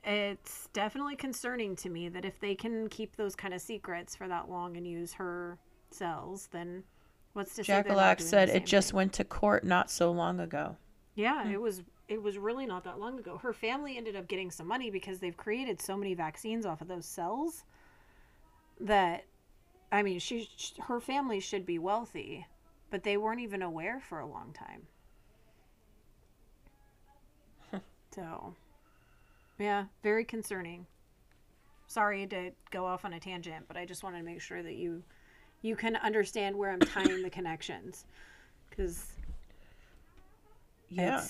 [0.04, 4.28] it's definitely concerning to me that if they can keep those kind of secrets for
[4.28, 5.58] that long and use her
[5.90, 6.84] cells, then
[7.32, 8.96] what's to say they're not Jackalak doing the said it just thing?
[8.96, 10.76] went to court not so long ago.
[11.14, 11.50] Yeah, hmm.
[11.52, 13.38] it was it was really not that long ago.
[13.38, 16.88] Her family ended up getting some money because they've created so many vaccines off of
[16.88, 17.64] those cells
[18.80, 19.24] that
[19.92, 20.48] I mean, she
[20.80, 22.46] her family should be wealthy,
[22.90, 24.86] but they weren't even aware for a long time.
[28.14, 28.54] so,
[29.58, 30.86] yeah, very concerning.
[31.88, 34.74] Sorry to go off on a tangent, but I just wanted to make sure that
[34.74, 35.02] you
[35.62, 38.04] you can understand where I'm tying the connections
[38.70, 39.12] cuz
[40.88, 41.22] Yeah.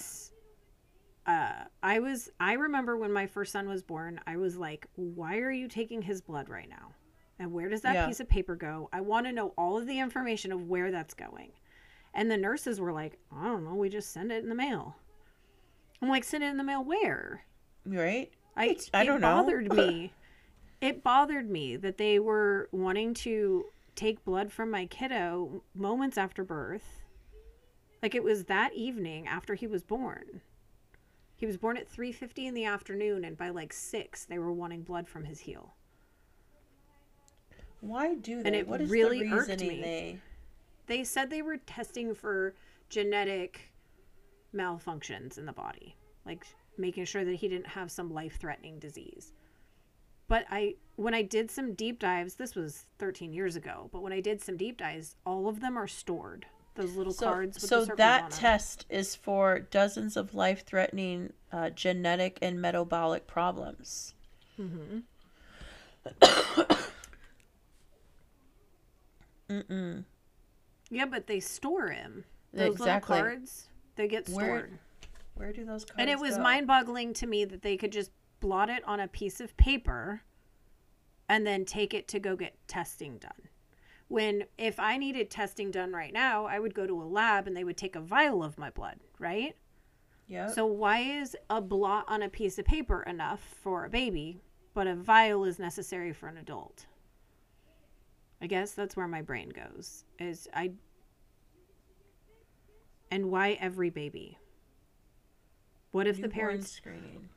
[1.26, 5.38] Uh I was I remember when my first son was born, I was like, "Why
[5.38, 6.94] are you taking his blood right now?"
[7.38, 8.06] And where does that Yeah.
[8.06, 8.88] piece of paper go?
[8.92, 11.52] I want to know all of the information of where that's going.
[12.14, 14.96] And the nurses were like, I don't know, we just send it in the mail.
[16.00, 17.44] I'm like, send it in the mail where?
[17.84, 18.30] Right?
[18.56, 19.28] I It's- I don't know.
[19.28, 20.12] It bothered me.
[20.80, 23.64] It bothered me that they were wanting to
[23.94, 27.02] take blood from my kiddo moments after birth.
[28.02, 30.42] Like it was that evening after he was born.
[31.36, 34.82] He was born at 3:50 in the afternoon and by like 6 they were wanting
[34.82, 35.74] blood from his heel.
[37.80, 38.48] Why do they?
[38.48, 39.80] And it what is really the irked me.
[39.80, 40.18] they?
[40.86, 42.54] They said they were testing for
[42.88, 43.72] genetic
[44.54, 46.46] malfunctions in the body, like
[46.78, 49.32] making sure that he didn't have some life-threatening disease.
[50.28, 54.12] But I when I did some deep dives, this was 13 years ago, but when
[54.12, 56.46] I did some deep dives, all of them are stored.
[56.76, 61.70] Those little So, cards with so the that test is for dozens of life-threatening uh,
[61.70, 64.14] genetic and metabolic problems.
[64.60, 64.98] Mm-hmm.
[69.50, 70.04] Mm-mm.
[70.88, 72.22] Yeah, but they store him.
[72.52, 73.16] Those exactly.
[73.16, 74.78] little cards, they get Where- stored.
[75.34, 76.42] Where do those cards and it was go?
[76.44, 78.10] mind-boggling to me that they could just
[78.40, 80.22] blot it on a piece of paper
[81.28, 83.48] and then take it to go get testing done
[84.08, 87.56] when if i needed testing done right now i would go to a lab and
[87.56, 89.56] they would take a vial of my blood right
[90.28, 90.48] Yeah.
[90.48, 94.40] so why is a blot on a piece of paper enough for a baby
[94.74, 96.86] but a vial is necessary for an adult
[98.40, 100.70] i guess that's where my brain goes is i
[103.10, 104.38] and why every baby
[105.92, 107.28] what if the parents screening.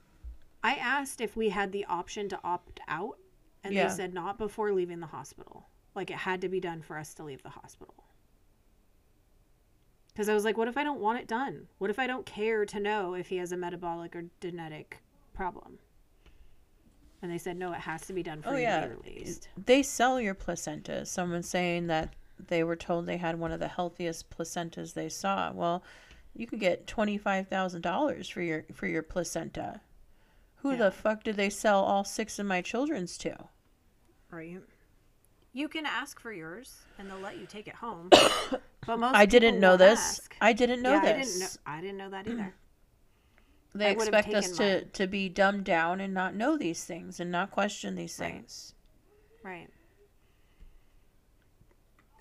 [0.62, 3.18] I asked if we had the option to opt out,
[3.64, 3.88] and Yeah.
[3.88, 5.70] they said not before leaving the hospital.
[6.00, 7.94] Like it had to be done for us to leave the hospital.
[10.14, 11.68] Because I was like, what if I don't want it done?
[11.78, 15.00] What if I don't care to know if he has a metabolic or genetic
[15.34, 15.78] problem?
[17.22, 18.96] And they said, no, it has to be done for Oh you yeah, to be
[19.12, 19.50] released.
[19.66, 21.06] they sell your placenta.
[21.06, 22.14] Someone saying that
[22.48, 25.52] they were told they had one of the healthiest placentas they saw.
[25.52, 25.84] Well,
[26.34, 29.82] you could get twenty five thousand dollars for your for your placenta.
[30.62, 30.78] Who Yeah.
[30.78, 33.36] the fuck did they sell all six of my children's to?
[34.32, 34.62] Right.
[35.60, 38.08] You can ask for yours, and they'll let you take it home.
[38.88, 40.00] but most I didn't know this.
[40.00, 40.34] ask.
[40.40, 41.18] I didn't know yeah, this.
[41.18, 41.48] I didn't know.
[41.66, 42.54] I didn't know that either.
[43.74, 43.78] Hmm.
[43.78, 44.90] They I expect us to mine.
[44.94, 48.32] to be dumbed down and not know these things and not question these Right.
[48.32, 48.74] things.
[49.44, 49.70] Right.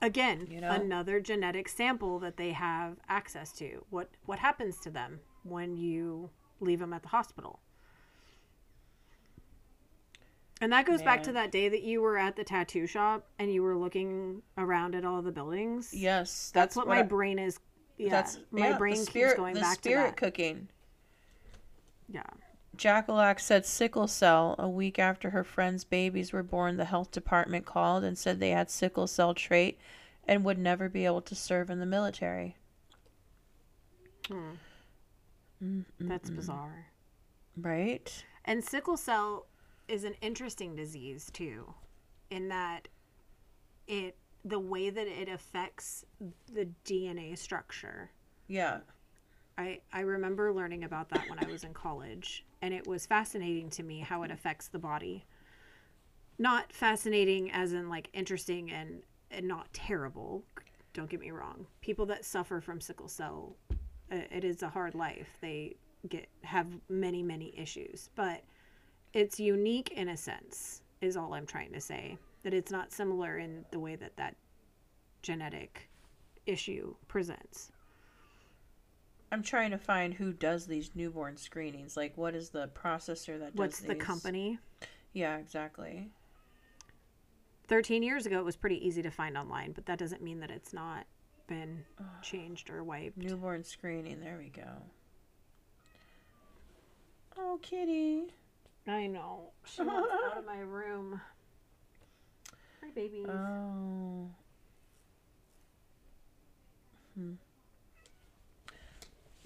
[0.02, 0.70] Again, You know?
[0.72, 3.84] another genetic sample that they have access to.
[3.88, 7.60] What what happens to them when you leave them at the hospital?
[10.60, 13.52] And that goes back to that day that you were at the tattoo shop and
[13.52, 15.90] you were looking around at all the buildings.
[15.92, 17.58] Yes, that's, what, my I- brain is.
[17.96, 20.68] Yeah, that's my yeah, the brain keeps going the back to spirit cooking.
[22.08, 22.22] yeah,
[22.76, 24.54] Jackalak said sickle cell.
[24.56, 28.50] A week after her friend's babies were born, the health department called and said they
[28.50, 29.78] had sickle cell trait
[30.28, 32.56] and would never be able to serve in the military.
[34.28, 34.50] Hmm.
[35.62, 36.36] Mm, that's mm, mm.
[36.36, 36.86] bizarre.
[37.56, 38.24] Right?
[38.44, 39.46] And sickle cell
[39.88, 41.72] is an interesting disease too,
[42.30, 42.88] in that
[43.86, 46.04] it the way that it affects
[46.52, 48.10] the DNA structure.
[48.46, 48.78] Yeah.
[49.56, 53.70] I I remember learning about that when I was in college, and it was fascinating
[53.70, 55.26] to me how it affects the body.
[56.38, 60.44] Not fascinating as in like interesting and and not terrible.
[60.94, 61.66] Don't get me wrong.
[61.80, 63.56] People that suffer from sickle cell,
[64.10, 65.28] uh, it is a hard life.
[65.40, 65.76] They
[66.08, 68.42] get have many many issues, but
[69.12, 70.82] it's unique in a sense.
[71.00, 72.18] Is all I'm trying to say.
[72.42, 74.36] That it's not similar in the way that that
[75.22, 75.88] genetic
[76.46, 77.70] issue presents.
[79.30, 81.96] I'm trying to find who does these newborn screenings.
[81.96, 83.58] Like, what is the processor that does these?
[83.58, 84.58] What's the company?
[85.12, 86.10] Yeah, exactly.
[87.68, 90.50] 13 years ago it was pretty easy to find online but that doesn't mean that
[90.50, 91.04] it's not
[91.48, 91.84] been
[92.22, 94.20] changed or wiped Newborn screening.
[94.20, 94.68] There we go.
[97.36, 98.26] Oh, kitty.
[98.88, 101.20] I know she wants out of my room
[102.82, 104.30] hi baby Oh.
[107.18, 107.32] Hmm.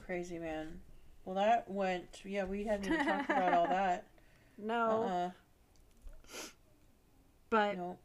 [0.05, 0.81] Crazy man.
[1.25, 2.21] Well, that went.
[2.25, 4.05] Yeah, we hadn't even talked about all that.
[4.59, 5.31] no Uh.
[7.49, 7.99] but Nope.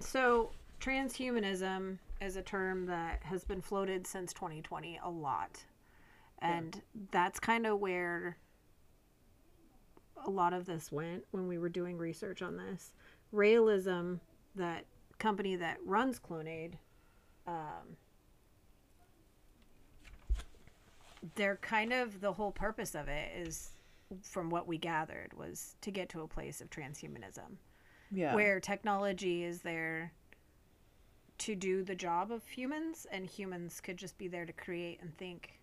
[0.00, 5.64] so transhumanism is a term that has been floated since 2020 a lot
[6.40, 8.36] and that's kind of where
[10.24, 12.92] a lot of this went when we were doing research on this.
[13.34, 14.20] Raëlism,
[14.54, 14.84] that
[15.18, 16.74] company that runs Clonaid,
[17.46, 17.96] um,
[21.34, 23.70] they're kind of the whole purpose of it is,
[24.22, 27.56] from what we gathered, was to get to a place of transhumanism
[28.10, 28.34] Yeah.
[28.34, 30.12] where technology is there
[31.38, 35.14] to do the job of humans and humans could just be there to create and
[35.18, 35.60] think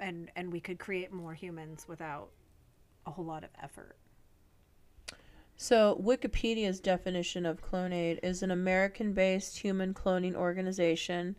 [0.00, 2.30] and and we could create more humans without
[3.08, 3.96] a whole lot of effort
[5.56, 11.34] So, Wikipedia's definition of Clonaid is an American based human cloning organization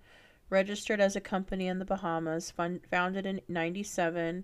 [0.50, 4.44] registered as a company in the Bahamas, founded in 97,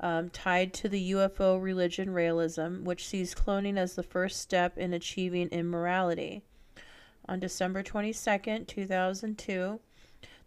[0.00, 4.92] um, tied to the UFO religion Raëlism, which sees cloning as the first step in
[4.92, 6.42] achieving immorality.
[7.28, 9.80] On December 22nd, 2002,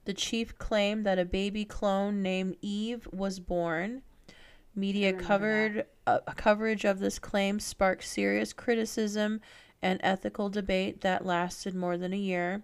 [0.05, 4.03] the chief claimed that a baby clone named Eve was born.
[4.75, 9.41] Media covered uh, coverage of this claim sparked serious criticism
[9.81, 12.63] and ethical debate that lasted more than a year.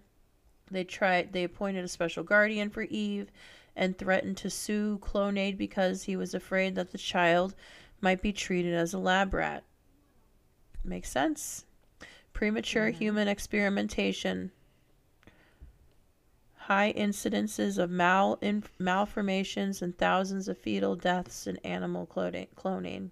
[0.72, 3.30] They tried they appointed a special guardian for Eve
[3.76, 7.54] and threatened to sue Clonaid because he was afraid that the child
[8.00, 9.64] might be treated as a lab rat.
[10.84, 11.66] Makes sense.
[12.32, 14.52] Premature human experimentation.
[16.56, 18.40] High incidences of mal-
[18.80, 23.12] malformations and thousands of fetal deaths in animal cloning.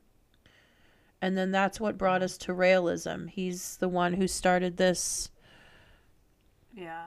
[1.22, 3.30] And then that's what brought us to Raëlism.
[3.30, 5.30] He's the one who started this.
[6.74, 7.06] yeah.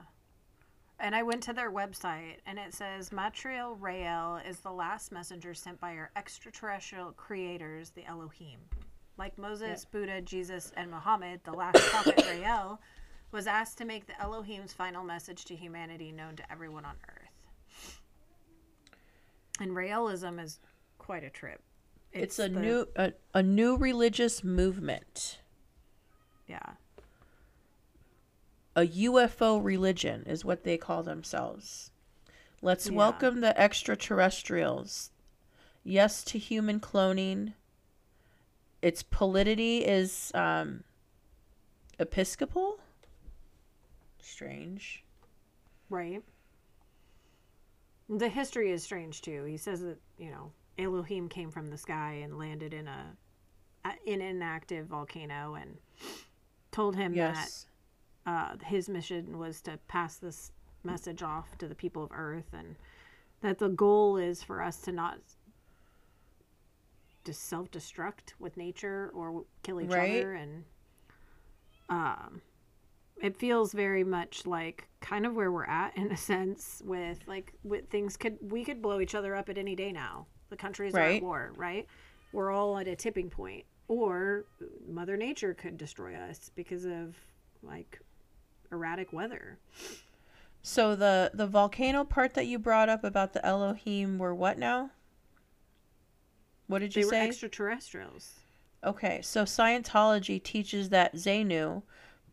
[1.00, 5.52] And i went to their website and it says Maitreya rael is the last messenger
[5.52, 8.60] sent by our extraterrestrial creators the elohim.
[9.18, 12.80] Like moses buddha jesus and muhammad the last prophet rael
[13.32, 18.00] was asked to make the elohim's final message to humanity known to everyone on earth.
[19.60, 20.60] And Raëlism is
[20.98, 21.60] quite a trip
[22.14, 25.40] It's, a the- new a, a new religious movement.
[26.46, 26.74] yeah
[28.76, 31.90] A UFO religion is what they call themselves.
[32.62, 32.96] Let's Yeah.
[32.96, 35.10] welcome the extraterrestrials.
[35.82, 37.54] Yes to human cloning.
[38.82, 40.84] Its polity is um,
[41.98, 42.80] episcopal.
[44.20, 45.04] Strange.
[45.90, 46.22] Right.
[48.08, 49.44] The history is strange too.
[49.44, 53.16] He says that you know Elohim came from the sky and landed in a
[54.06, 55.76] in an active volcano and
[56.72, 57.66] told him Yes.
[58.24, 60.52] that uh, his mission was to pass this
[60.82, 62.76] message off to the people of Earth and
[63.42, 65.18] that the goal is for us to not
[67.24, 70.10] just self-destruct with nature or kill each Right.
[70.20, 70.64] other and
[71.88, 72.40] um
[73.22, 77.52] it feels very much like kind of where we're at in a sense with like
[77.62, 80.94] with things could we could blow each other up at any day now the countries
[80.94, 81.86] are at war right?
[82.32, 83.64] We're all at a tipping point.
[83.88, 84.44] Or
[84.88, 87.16] mother nature could destroy us because of
[87.62, 88.00] like
[88.70, 89.58] erratic weather.
[90.62, 94.90] So the the volcano part that you brought up about the Elohim were what now?
[96.68, 97.28] What did you they you were say?
[97.28, 98.34] extraterrestrials.
[98.82, 101.82] Okay, so Scientology teaches that Xenu,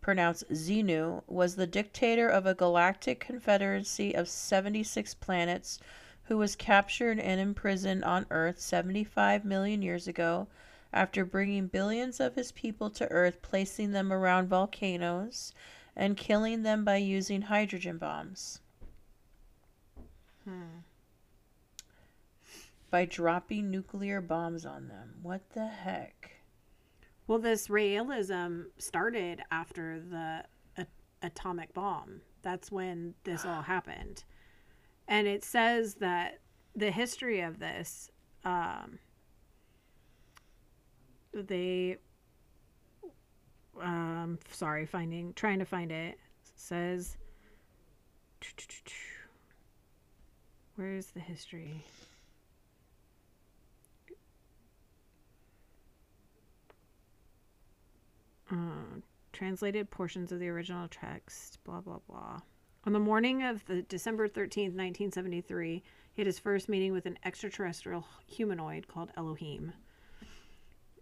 [0.01, 5.79] pronounced Xenu, was the dictator of a galactic confederacy of 76 planets
[6.31, 10.47] who was captured and imprisoned on Earth 75 million years ago
[10.93, 15.53] after bringing billions of his people to Earth, placing them around volcanoes,
[15.93, 18.61] and killing them by using hydrogen bombs.
[20.45, 20.79] Hmm.
[22.89, 25.15] By dropping nuclear bombs on them.
[25.21, 26.31] What the heck?
[27.27, 30.45] well this Raëlism started after the
[30.77, 30.87] a-
[31.21, 34.23] atomic bomb that's when this all happened
[35.11, 36.39] and it says that
[36.73, 38.09] the history of this
[38.45, 38.97] um,
[41.33, 41.97] they
[43.79, 46.17] um sorry finding trying to find it
[46.55, 47.17] says
[50.75, 51.83] where is the history?
[58.49, 58.55] Uh,
[59.31, 62.39] translated portions of the original text blah blah blah
[62.83, 67.19] on the morning of the December 13th, 1973, he had his first meeting with an
[67.23, 69.73] extraterrestrial humanoid called Elohim.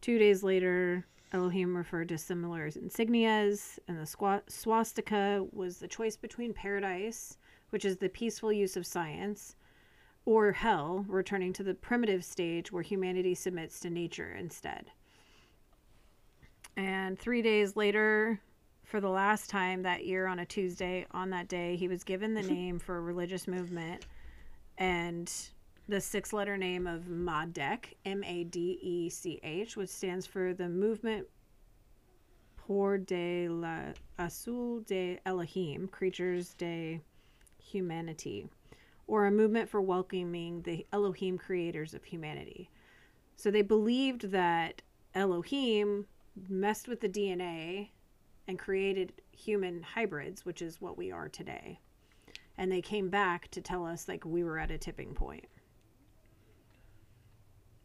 [0.01, 6.53] Two days later, Elohim referred to similar insignias, and the swastika was the choice between
[6.53, 7.37] paradise,
[7.69, 9.55] which is the peaceful use of science,
[10.25, 14.91] or hell, returning to the primitive stage where humanity submits to nature instead.
[16.75, 18.41] And three days later,
[18.89, 22.33] for the last time that year on a Tuesday, on that day, he was given
[22.33, 24.07] the name for a religious movement
[24.79, 25.31] and
[25.87, 30.55] the six letter name of MADECH, M A D E C H, which stands for
[30.55, 31.27] the Movement
[32.57, 36.99] Pour de la Azul de Elohim, Creatures de
[37.59, 38.49] Humanity,
[39.05, 42.71] or a movement for welcoming the Elohim creators of humanity.
[43.35, 44.81] So they believed that
[45.13, 46.07] Elohim
[46.47, 47.89] messed with the DNA
[48.49, 51.79] and created human hybrids, which is what we are today.
[52.57, 55.45] And they came back to tell us like we were at a tipping point.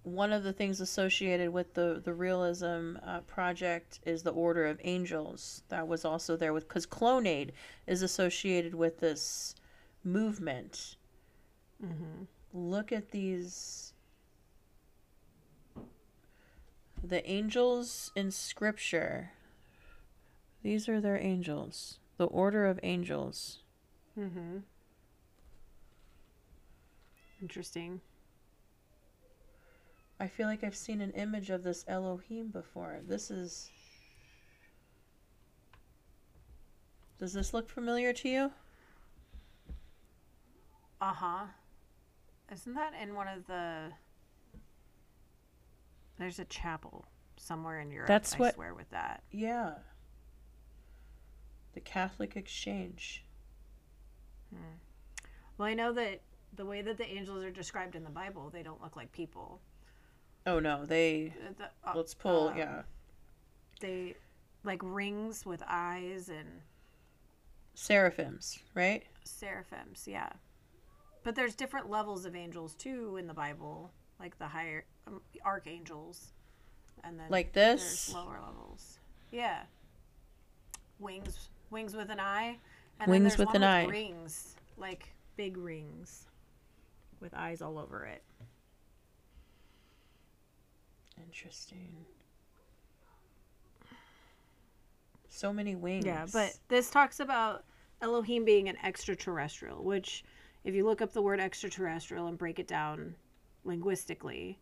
[0.05, 4.81] One of the things associated with the the Raëlism uh, project is the Order of
[4.85, 5.63] Angels.
[5.69, 7.51] That was also there with because Clonaid
[7.87, 9.55] is associated with this
[10.03, 10.97] movement.
[11.85, 12.25] Mm-hmm.
[12.55, 13.93] Look at these.
[17.03, 19.34] The angels in Scripture.
[20.65, 21.99] These are their angels.
[22.17, 23.59] The Order of Angels.
[24.19, 24.59] Mm-hmm.
[27.43, 28.01] Interesting.
[30.19, 33.01] I feel like I've seen an image of this Elohim before.
[33.07, 33.71] This is.
[37.19, 38.51] Does this look familiar to you?
[41.03, 41.45] Uh huh.
[42.51, 43.91] Isn't that in one of the?
[46.19, 47.05] There's a chapel
[47.37, 48.09] somewhere in Europe.
[48.09, 49.23] That's I what- swear with that.
[49.31, 49.75] Yeah.
[51.75, 53.25] The Catholic Exchange.
[55.59, 56.21] Well, I know that
[56.55, 59.61] the way that the angels are described in the Bible, they don't look like people.
[60.47, 61.33] Oh no, they.
[61.45, 62.49] Uh, the- uh, Let's pull.
[62.49, 62.83] um, yeah.
[63.81, 64.15] They
[64.63, 66.49] like rings with eyes and
[67.75, 69.03] Seraphims, right?
[69.25, 70.05] seraphims.
[70.07, 70.29] Yeah.
[71.25, 76.33] But there's different levels of angels too in the Bible, like the higher um, archangels,
[77.03, 78.15] and then Like there's this?
[78.15, 78.99] lower levels.
[79.33, 79.63] Yeah.
[81.01, 82.59] Wings, wings with an eye.
[83.01, 83.85] And Wings then there's with one an eye.
[83.85, 86.25] Rings, like big rings,
[87.21, 88.23] with eyes all over it.
[91.23, 91.93] Interesting.
[95.29, 96.07] So many wings.
[96.07, 97.65] Yeah, but this talks about
[98.01, 100.25] Elohim being an extraterrestrial, which,
[100.63, 103.17] if you look up the word extraterrestrial and break it down
[103.65, 104.61] linguistically,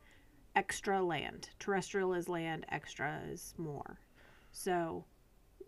[0.57, 1.51] extra land.
[1.59, 3.99] Terrestrial is land, extra is more.
[4.53, 5.05] So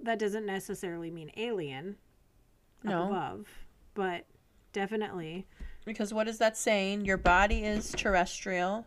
[0.04, 1.96] that doesn't necessarily mean alien
[2.82, 3.06] No.
[3.06, 3.48] above,
[3.94, 4.26] but
[4.72, 5.46] definitely
[5.84, 7.04] Because what is that saying?
[7.04, 8.86] Your body is terrestrial,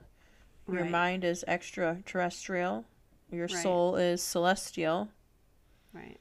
[0.67, 0.91] your Right.
[0.91, 2.85] mind is extraterrestrial,
[3.31, 3.51] your Right.
[3.51, 5.09] soul is celestial.
[5.93, 6.19] Right.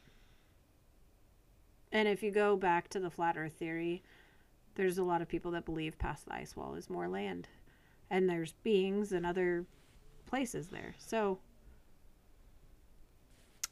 [1.93, 4.03] And if you go back to the flat earth theory,
[4.75, 7.49] there's a lot of people that believe past the ice wall is more land.
[8.11, 9.65] And there's beings and other
[10.27, 10.95] places there.
[10.99, 11.39] So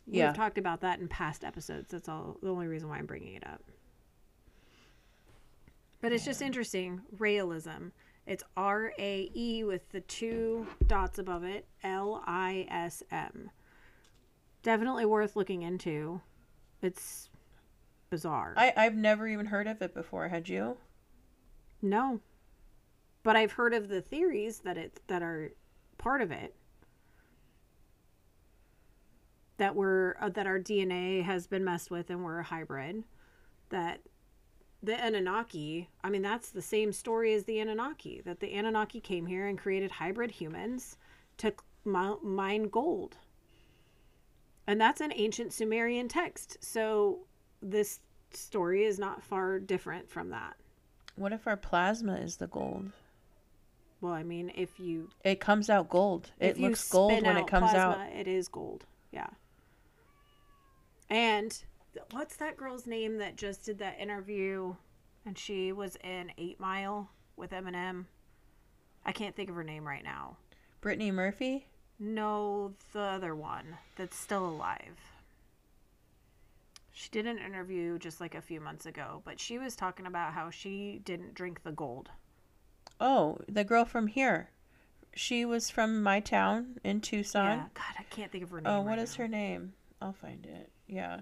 [0.06, 1.90] we've talked about that in past episodes.
[1.90, 3.62] That's all the only reason why I'm bringing it up.
[6.00, 7.00] But it's just interesting.
[7.16, 7.92] Raëlism.
[8.26, 11.66] It's R A E with the two dots above it.
[11.82, 13.50] L I S M.
[14.62, 16.20] Definitely worth looking into.
[16.82, 17.28] It's
[18.10, 18.54] bizarre.
[18.56, 20.76] I, I've never even heard of it before, had you?
[21.82, 22.20] no.
[23.22, 25.52] But I've heard of the theories that it that are
[25.96, 26.54] part of it.
[29.56, 33.04] That we're uh, that our DNA has been messed with and we're a hybrid.
[33.70, 34.00] That
[34.82, 39.26] the Anunnaki, I mean that's the same story as the Anunnaki, that the Anunnaki came
[39.26, 40.96] here and created hybrid humans
[41.38, 41.52] to
[41.84, 43.16] mine gold.
[44.66, 46.56] And that's an ancient Sumerian text.
[46.60, 47.20] So
[47.62, 48.00] this
[48.32, 50.56] story is not far different from that.
[51.16, 52.90] What if our plasma is the gold?
[54.00, 56.30] Well, I mean, if you It comes out gold.
[56.38, 57.98] It looks gold when it comes out.
[58.12, 58.84] It is gold.
[59.12, 59.28] Yeah.
[61.10, 61.56] And
[62.10, 64.74] what's that girl's name that just did that interview
[65.26, 68.06] and she was in 8 Mile with Eminem?
[69.04, 70.36] I can't think of her name right now.
[70.80, 71.66] Brittany Murphy?
[71.98, 74.98] No, the other one that's still alive.
[76.92, 80.32] She did an interview just like a few months ago, but she was talking about
[80.32, 82.10] how she didn't drink the gold.
[83.00, 84.50] Oh, the girl from here.
[85.14, 87.58] She was from my town in Tucson.
[87.58, 87.64] Yeah.
[87.74, 88.72] God, I can't think of her oh, name.
[88.72, 89.24] Oh, what right is now.
[89.24, 89.72] her name?
[90.00, 90.70] I'll find it.
[90.86, 91.20] Yeah.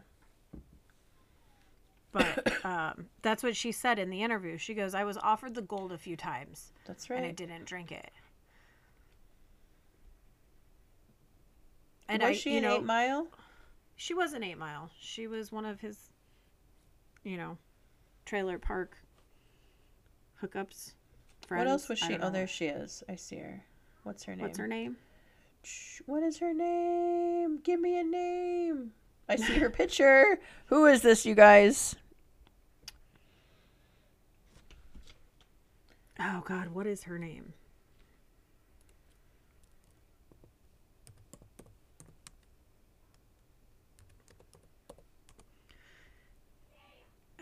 [2.13, 4.59] But um, that's what she said in the interview.
[4.59, 7.17] She goes, I was offered the gold a few times That's right.
[7.19, 8.11] and I didn't drink it.
[12.09, 13.29] And was I, she you in know, Eight Mile?
[14.03, 14.91] she was an eight mile.
[15.01, 16.11] She was one of his,
[17.23, 17.57] you know,
[18.25, 18.97] trailer park
[20.43, 20.95] hookups.
[21.47, 21.61] Friends.
[21.61, 22.15] What else was she?
[22.15, 22.31] Oh, know.
[22.31, 23.05] there she is.
[23.09, 23.63] I see her.
[24.03, 24.43] What's her name?
[24.43, 24.97] What's her name?
[26.07, 27.61] What is her name?
[27.63, 28.93] Give me a name.
[29.29, 30.39] I see her picture.
[30.67, 31.97] Who is this, you guys?
[36.21, 37.53] Oh God, what is her name?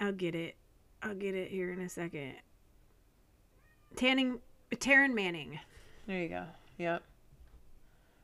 [0.00, 0.56] I'll get it.
[1.02, 2.34] I'll get it here in a second.
[3.96, 4.38] Tanning,
[4.72, 5.60] Taryn Manning.
[6.06, 6.44] There you go.
[6.78, 7.02] Yep.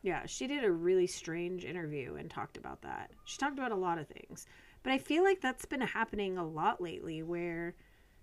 [0.07, 3.11] Yeah, she did a really strange interview and talked about that.
[3.25, 4.47] She talked about a lot of things.
[4.85, 7.75] But I feel like that's been happening a lot lately where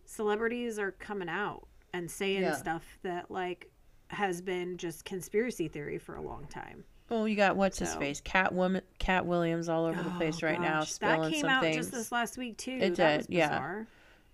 [0.05, 2.53] celebrities are coming out and saying Yeah.
[2.53, 3.69] stuff that like
[4.11, 6.85] has been just conspiracy theory for a long time.
[7.09, 10.41] Well, you got what's his face, Cat Woman, Katt Williams, all over the Oh, place
[10.41, 11.75] right now, spilling That came some out things.
[11.75, 12.77] just this last week too.
[12.79, 13.83] It that did, was yeah.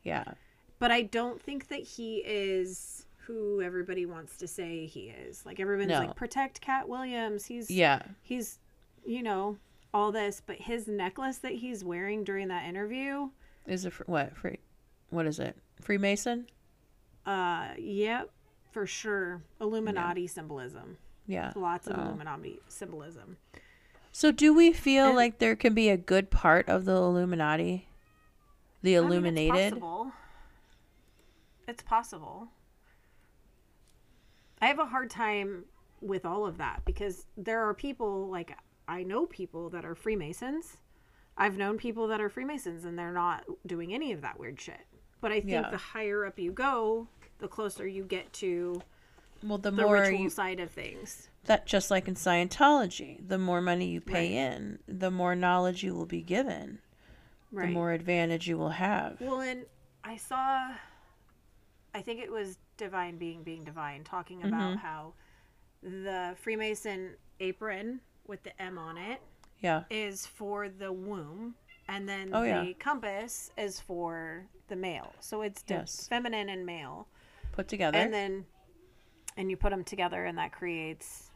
[0.04, 0.24] yeah,
[0.78, 5.46] But I don't think that he is who everybody wants to say he is.
[5.46, 6.00] Like everyone's No.
[6.00, 7.46] like protect Katt Williams.
[7.46, 8.02] He's yeah.
[8.24, 8.58] he's
[9.06, 9.58] you know
[9.94, 13.30] all this but his necklace that he's wearing during that interview
[13.68, 14.58] Is it fr- what free?
[15.12, 15.56] What is it?
[15.80, 16.48] Freemason?
[17.26, 18.30] uh yep
[18.72, 21.52] for sure illuminati symbolism Yeah.
[21.56, 22.02] lots of Oh.
[22.02, 23.38] illuminati symbolism
[24.12, 27.88] So, do we feel And- like there can be a good part of the Illuminati?
[28.82, 29.56] The I mean, Illuminated?
[29.58, 30.12] it's possible
[31.68, 32.48] it's possible
[34.62, 35.66] i have a hard time
[36.02, 38.56] with all of that because there are people like
[38.88, 40.78] i know people that are freemasons
[41.38, 44.86] i've known people that are freemasons and they're not doing any of that weird shit
[45.22, 45.70] but i think Yeah.
[45.70, 47.08] the higher up you go
[47.40, 48.82] the closer you get to
[49.42, 53.38] well, the, the more ritual you side of things that just like in Scientology, the
[53.38, 54.54] more money you pay Right.
[54.54, 56.80] in, the more knowledge you will be given,
[57.52, 59.20] right the more advantage you will have.
[59.22, 59.66] Well, and
[60.04, 60.74] I saw,
[61.96, 64.78] I think it was Divine Being Being Divine talking about Mm-hmm.
[64.80, 65.14] how
[65.84, 69.22] the Freemason apron with the M on it
[69.62, 69.84] Yeah.
[69.90, 71.56] is for the womb,
[71.88, 72.74] and then Oh, the yeah.
[72.80, 75.14] compass is for the male.
[75.20, 76.08] So it's Yes.
[76.08, 77.08] feminine and male,
[77.52, 77.98] Put together.
[78.00, 78.46] and then
[79.38, 81.32] and you put them together, and that creates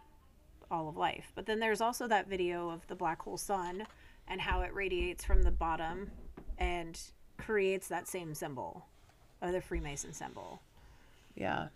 [0.70, 1.32] all of life.
[1.36, 3.86] But then there's also that video of the black hole sun
[4.28, 6.12] and how it radiates from the bottom
[6.58, 7.00] and
[7.38, 8.88] creates that same symbol,
[9.42, 10.62] or the Freemason symbol.
[11.36, 11.68] Yeah.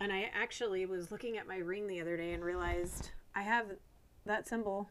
[0.00, 3.66] And I actually was looking at my ring the other day and realized I have
[4.26, 4.88] that symbol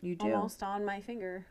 [0.00, 0.26] You do.
[0.34, 1.46] almost on my finger.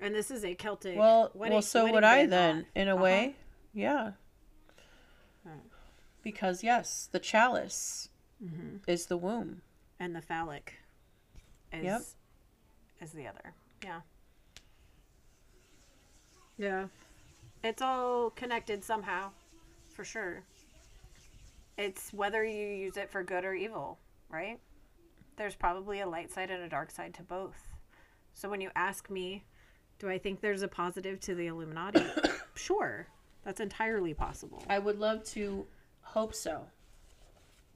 [0.00, 0.98] And this is a Celtic.
[0.98, 2.66] Well, wedding- well, so would I then, knot.
[2.74, 3.02] in a Uh-huh.
[3.04, 3.36] way.
[3.72, 4.12] Yeah.
[6.22, 8.08] Because yes, the chalice
[8.42, 8.78] Mm-hmm.
[8.88, 9.62] is the womb.
[9.98, 10.74] And the phallic
[11.72, 12.02] is Yep.
[13.00, 13.54] is the other.
[13.82, 14.00] Yeah.
[16.58, 16.88] Yeah.
[17.64, 19.32] It's all connected somehow,
[19.92, 20.42] for sure.
[21.78, 24.58] It's whether you use it for good or evil, right?
[25.36, 27.68] There's probably a light side and a dark side to both.
[28.34, 29.44] So when you ask me,
[29.98, 32.04] do I think there's a positive to the Illuminati?
[32.54, 33.06] sure.
[33.44, 34.62] That's entirely possible.
[34.68, 35.66] I would love to
[36.02, 36.66] hope so.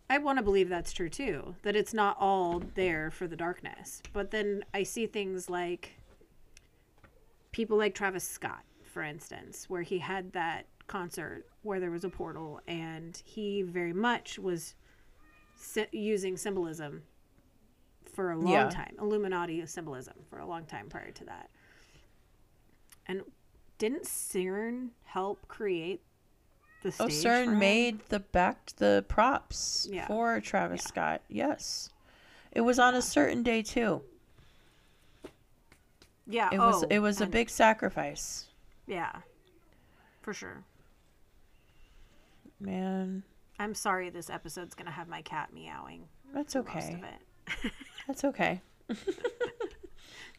[0.09, 4.03] I want to believe that's true too, that it's not all there for the darkness.
[4.12, 5.99] But then I see things like
[7.51, 12.09] people like Travis Scott, for instance, where he had that concert where there was a
[12.09, 14.74] portal and he very much was
[15.93, 17.03] using symbolism
[18.12, 18.68] for a long Yeah.
[18.70, 21.51] time, Illuminati symbolism for a long time prior to that.
[23.07, 23.22] And
[23.78, 26.03] didn't CERN help create
[26.82, 27.22] the Oh, stage?
[27.22, 30.07] for CERN made the back the props Yeah.
[30.07, 30.89] for Travis Yeah.
[30.89, 31.22] Scott.
[31.28, 31.91] Yes,
[32.53, 34.03] it was on a certain day too.
[36.28, 38.49] Yeah, It was oh, it was a big sacrifice,
[38.87, 39.20] Yeah,
[40.22, 40.64] for sure.
[42.61, 43.22] Man.
[43.59, 46.04] I'm sorry this episode's going to have my cat meowing.
[46.34, 47.00] That's okay.
[48.07, 48.61] That's okay.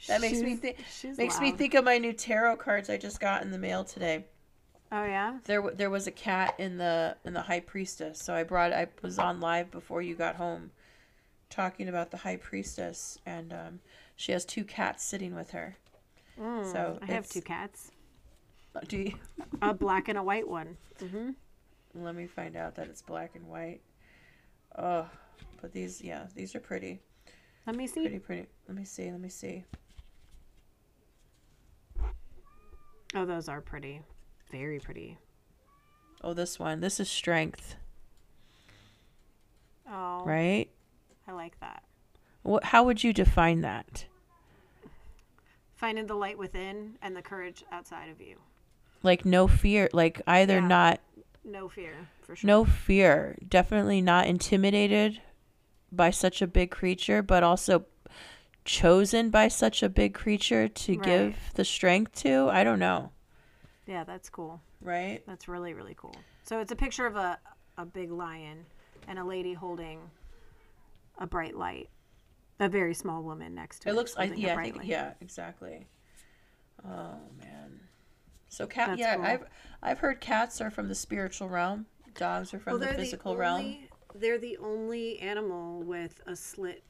[0.08, 0.78] That makes me She's- think.
[0.92, 3.84] she's Makes me think of my new tarot cards I just got in the mail
[3.84, 4.26] today.
[4.92, 5.40] Oh, yeah?
[5.46, 8.20] There, there was a cat in the in the high priestess.
[8.22, 8.72] So I brought.
[8.72, 10.72] I was on live before you got home,
[11.50, 13.80] talking about the high priestess, and um,
[14.16, 15.76] she has two cats sitting with her.
[16.40, 17.92] Mm, So I have two cats
[18.88, 19.14] Do you?
[19.62, 20.78] a black and a white one.
[21.00, 21.32] hmm
[21.96, 23.82] Let me find out that it's black and white.
[24.78, 25.08] Oh,
[25.62, 27.00] but these, yeah, these are pretty,
[27.66, 28.02] Let me see.
[28.02, 28.46] pretty, pretty.
[28.68, 29.12] Let me see.
[29.12, 29.64] Let me see.
[33.16, 34.02] Oh, those are pretty.
[34.52, 35.18] Very pretty.
[36.24, 36.80] Oh, this one.
[36.82, 37.76] This is strength,
[39.90, 40.70] Oh, right?
[41.28, 41.84] I like that.
[42.44, 42.66] What?
[42.66, 44.06] How would you define that?
[45.76, 48.38] Finding the light within and the courage outside of you.
[49.04, 49.90] Like no fear.
[49.94, 50.68] Like either Yeah.
[50.68, 51.00] not
[51.48, 52.46] No fear, for sure.
[52.48, 53.38] no fear.
[53.48, 55.22] Definitely not intimidated
[55.92, 57.86] by such a big creature, but also
[58.66, 61.04] chosen by such a big creature to Right.
[61.06, 62.50] give the strength to.
[62.50, 63.12] I don't know.
[63.86, 64.62] Yeah, that's cool.
[64.82, 65.24] right?
[65.26, 66.16] That's really really cool.
[66.44, 67.40] So it's a picture of a
[67.78, 68.66] a big lion
[69.08, 70.00] and a lady holding
[71.18, 71.90] a bright light.
[72.60, 73.92] A very small woman next to it.
[73.92, 74.88] It looks, a yeah, I bright think, light.
[74.88, 75.88] yeah, exactly.
[76.84, 77.80] Oh man.
[78.58, 79.24] So cat, That's yeah, cool.
[79.24, 79.44] I've
[79.84, 81.86] I've heard cats are from the spiritual realm.
[82.16, 83.76] Dogs are from Well, the they're physical realm.
[84.16, 86.84] They're the only animal with a slit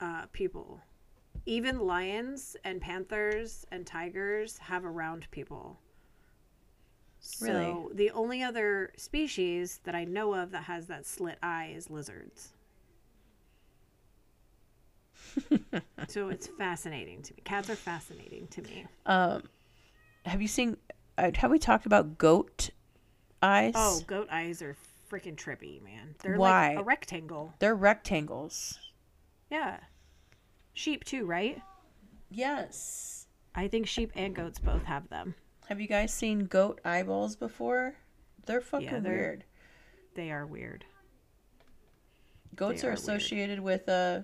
[0.00, 0.80] uh, pupil.
[1.46, 5.80] Even lions and panthers and tigers have a round pupil.
[7.18, 7.96] So Really?
[7.96, 12.52] the only other species that I know of that has that slit eye is lizards.
[16.06, 17.40] so it's fascinating to me.
[17.44, 18.86] Cats are fascinating to me.
[19.06, 19.42] Um,
[20.24, 20.76] have you seen?
[21.16, 22.70] Uh, have we talked about goat
[23.42, 23.72] eyes?
[23.76, 24.76] Oh, goat eyes are
[25.10, 26.14] freaking trippy, man.
[26.22, 26.70] They're Why?
[26.70, 27.54] like a rectangle.
[27.58, 28.78] they're rectangles.
[29.50, 29.78] Yeah.
[30.72, 31.60] Sheep too, right?
[32.30, 33.26] Yes.
[33.54, 35.34] I think sheep and goats both have them.
[35.68, 37.94] Have you guys seen goat eyeballs before?
[38.46, 39.44] They're fucking they're- weird.
[40.16, 40.84] They are weird.
[42.56, 42.98] Goats are are weird.
[42.98, 44.20] associated with uh,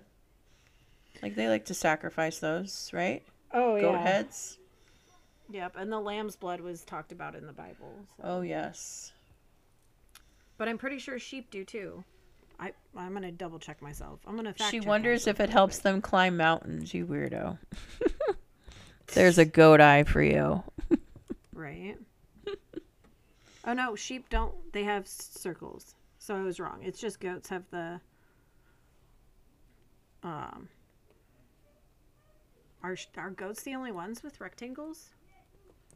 [1.22, 3.22] like they like to sacrifice those, right?
[3.52, 3.82] Oh yeah.
[3.82, 4.58] Goat heads.
[5.52, 7.94] Yep, and the lamb's blood was talked about in the Bible.
[8.16, 9.12] so- Oh yes.
[10.58, 12.04] But I'm pretty sure sheep do too.
[12.58, 14.20] I I'm gonna double check myself.
[14.26, 14.52] I'm gonna.
[14.52, 15.82] Fact she check wonders if it helps quick.
[15.84, 16.92] them climb mountains.
[16.92, 17.56] You weirdo.
[19.14, 20.62] There's a goat eye for you.
[21.52, 21.98] Right.
[23.66, 24.54] oh no, sheep don't.
[24.72, 25.94] They have circles.
[26.18, 26.80] So I was wrong.
[26.82, 28.00] It's just goats have the.
[30.22, 30.68] Um.
[32.82, 35.10] Are are goats the only ones with rectangles?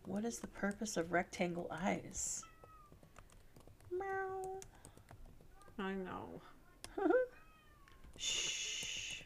[0.06, 2.42] What is the purpose of rectangle eyes?
[3.90, 4.60] Meow.
[5.78, 6.42] I know.
[8.16, 9.22] Shh.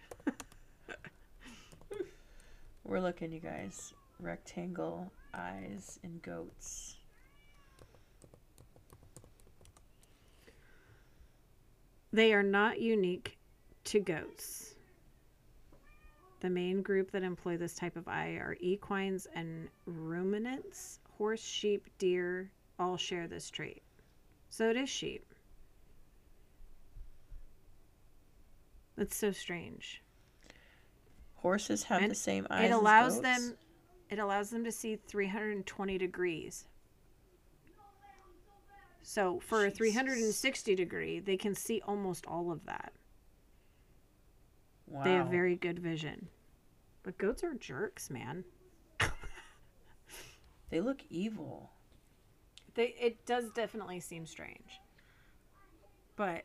[2.85, 3.93] We're looking, you guys.
[4.21, 6.97] Rectangle eyes in goats.
[12.13, 13.37] They are not unique
[13.85, 14.75] to goats.
[16.41, 21.01] The main group that employ this type of eye are equines and ruminants.
[21.17, 23.83] Horse, sheep, deer all share this trait.
[24.49, 25.25] So it is sheep.
[28.97, 30.03] That's so strange.
[31.37, 32.65] Horses have And the same eyes.
[32.65, 33.55] it as allows them
[34.11, 36.67] it allows them to see 320 degrees.
[39.03, 42.93] So for a 360 degree, they can see almost all of that.
[44.91, 45.05] Wow.
[45.05, 46.29] They have very good vision.
[47.03, 48.45] But goats are jerks, man.
[50.71, 51.71] They look evil.
[52.75, 54.81] They it does definitely seem strange.
[56.17, 56.43] But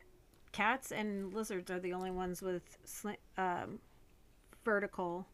[0.51, 3.79] cats and lizards are the only ones with sli- um,
[4.63, 5.27] vertical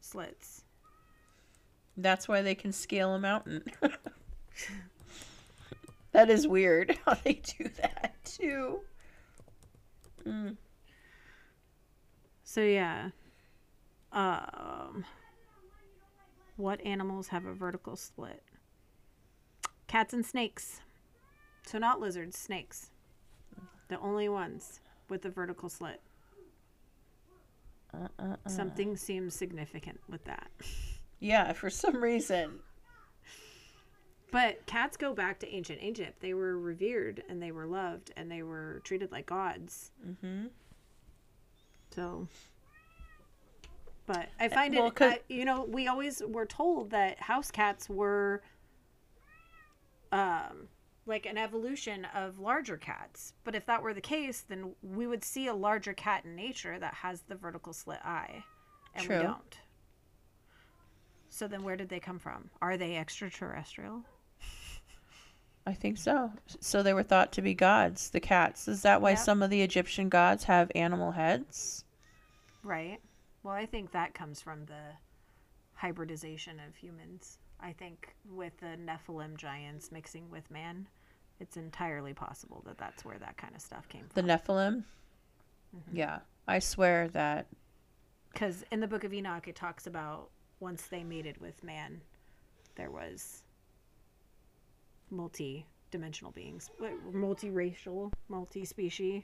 [0.00, 0.64] slits.
[1.96, 3.64] That's why they can scale a mountain.
[6.12, 8.80] that is weird how they do that too.
[10.24, 10.56] Mm.
[12.50, 13.10] So yeah.
[14.10, 15.04] Um
[16.56, 18.42] what animals have a vertical split?
[19.86, 20.80] Cats and snakes.
[21.64, 22.90] So not lizards, snakes.
[23.86, 26.00] The only ones with a vertical slit.
[27.94, 28.48] Uh, uh, uh.
[28.48, 30.50] Something seems significant with that.
[31.22, 32.60] Yeah, for some reason.
[34.32, 36.18] But cats go back to ancient Egypt.
[36.20, 39.90] They were revered and they were loved and they were treated like gods.
[40.02, 40.46] Mm-hmm.
[41.94, 42.28] So,
[44.06, 47.88] but I find well, it, I- you know, we always were told that house cats
[47.88, 48.42] were,
[50.12, 50.68] um,
[51.06, 53.34] like an evolution of larger cats.
[53.44, 56.78] But if that were the case, then we would see a larger cat in nature
[56.78, 58.44] that has the vertical slit eye,
[58.94, 59.16] and True.
[59.16, 59.58] we don't.
[61.28, 62.50] So then, where did they come from?
[62.60, 64.02] Are they extraterrestrial?
[65.70, 66.32] I think so.
[66.58, 68.66] So they were thought to be gods, the cats.
[68.66, 69.18] Is that why Yep.
[69.20, 71.84] some of the Egyptian gods have animal heads?
[72.64, 73.00] Right.
[73.44, 74.96] Well, I think that comes from the
[75.74, 77.38] hybridization of humans.
[77.60, 80.88] I think with the Nephilim giants mixing with man,
[81.38, 84.26] it's entirely possible that that's where that kind of stuff came from.
[84.26, 84.32] The.
[84.32, 84.82] Nephilim?
[85.76, 85.96] Mm-hmm.
[85.96, 86.18] Yeah.
[86.48, 87.46] I swear that
[88.32, 92.00] Because in the book of Enoch, it talks about once they mated with man,
[92.74, 93.44] there was
[95.10, 99.22] multi dimensional beings, but multiracial, multi species,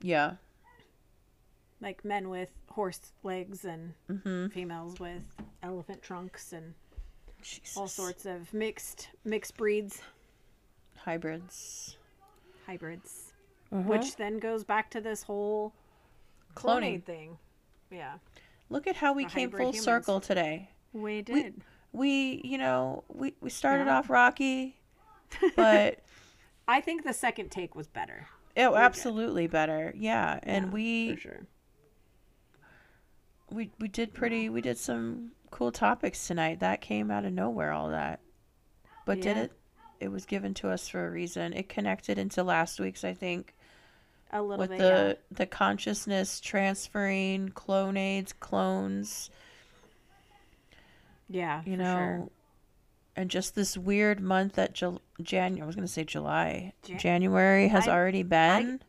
[0.00, 0.34] yeah.
[1.80, 4.48] like men with horse legs and Mm-hmm.
[4.48, 5.22] females with
[5.62, 6.74] elephant trunks and
[7.42, 7.76] Jesus.
[7.76, 10.00] all sorts of mixed mixed breeds
[10.96, 11.96] hybrids.
[12.66, 13.32] hybrids
[13.72, 13.86] Mhm.
[13.86, 15.72] which then goes back to this whole
[16.54, 17.00] Cloning.
[17.00, 17.38] cloning thing
[17.90, 18.18] yeah
[18.70, 19.84] Look at how we The came full humans.
[19.84, 20.70] circle today.
[20.92, 21.62] we did we,
[22.02, 23.98] you know, we we started Yeah.
[23.98, 24.76] off rocky,
[25.56, 26.00] but
[26.68, 28.26] I think the second take was better.
[28.56, 28.76] Oh, it good.
[28.78, 29.92] absolutely better.
[29.96, 31.40] Yeah, and Yeah, we for sure.
[33.50, 34.48] we we did pretty.
[34.48, 36.60] We did some cool topics tonight.
[36.60, 37.72] That came out of nowhere.
[37.72, 38.20] All that,
[39.06, 39.52] but did it?
[40.00, 41.52] It was given to us for a reason.
[41.52, 43.54] It connected into last week's, I think,
[44.32, 44.78] A little with bit.
[44.78, 49.30] the the consciousness transferring Clonaids, clones.
[51.28, 51.62] Yeah.
[51.64, 52.28] you know sure.
[53.16, 56.98] and just this weird month that Jul- Jan I was going to say July Jan-
[56.98, 58.80] January has I- already been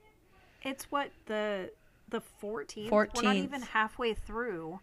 [0.63, 1.71] It's what the
[2.09, 2.89] the 14th.
[2.89, 3.15] 14th.
[3.15, 4.79] We're not even halfway through,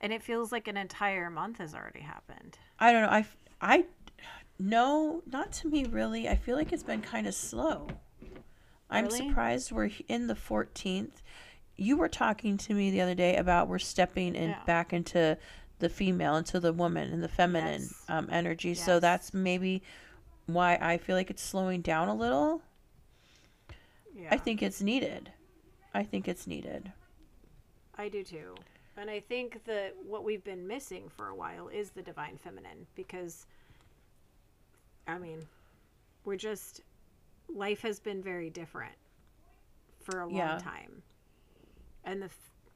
[0.00, 2.58] and it feels like an entire month has already happened.
[2.78, 3.24] I don't know I
[3.60, 3.84] I
[4.58, 7.88] no not to me really I feel like it's been kind of slow
[8.88, 11.22] I'm surprised we're in the 14th
[11.76, 14.64] you were talking to me the other day about we're stepping in Yeah.
[14.64, 15.36] back into
[15.78, 17.94] the female into the woman and the feminine Yes.
[18.08, 19.82] um, energy so that's maybe
[20.46, 22.62] why I feel like it's slowing down a little
[24.14, 24.30] Yeah.
[24.30, 25.32] I think it's needed
[25.94, 26.92] I think it's needed
[27.96, 28.54] I do too.
[28.96, 32.86] And I think that what we've been missing for a while is the divine feminine
[32.94, 33.46] because
[35.06, 35.46] I mean,
[36.24, 36.82] we're just
[37.48, 38.96] life has been very different
[40.00, 40.58] for a long Yeah.
[40.58, 41.02] time.
[42.04, 42.30] And the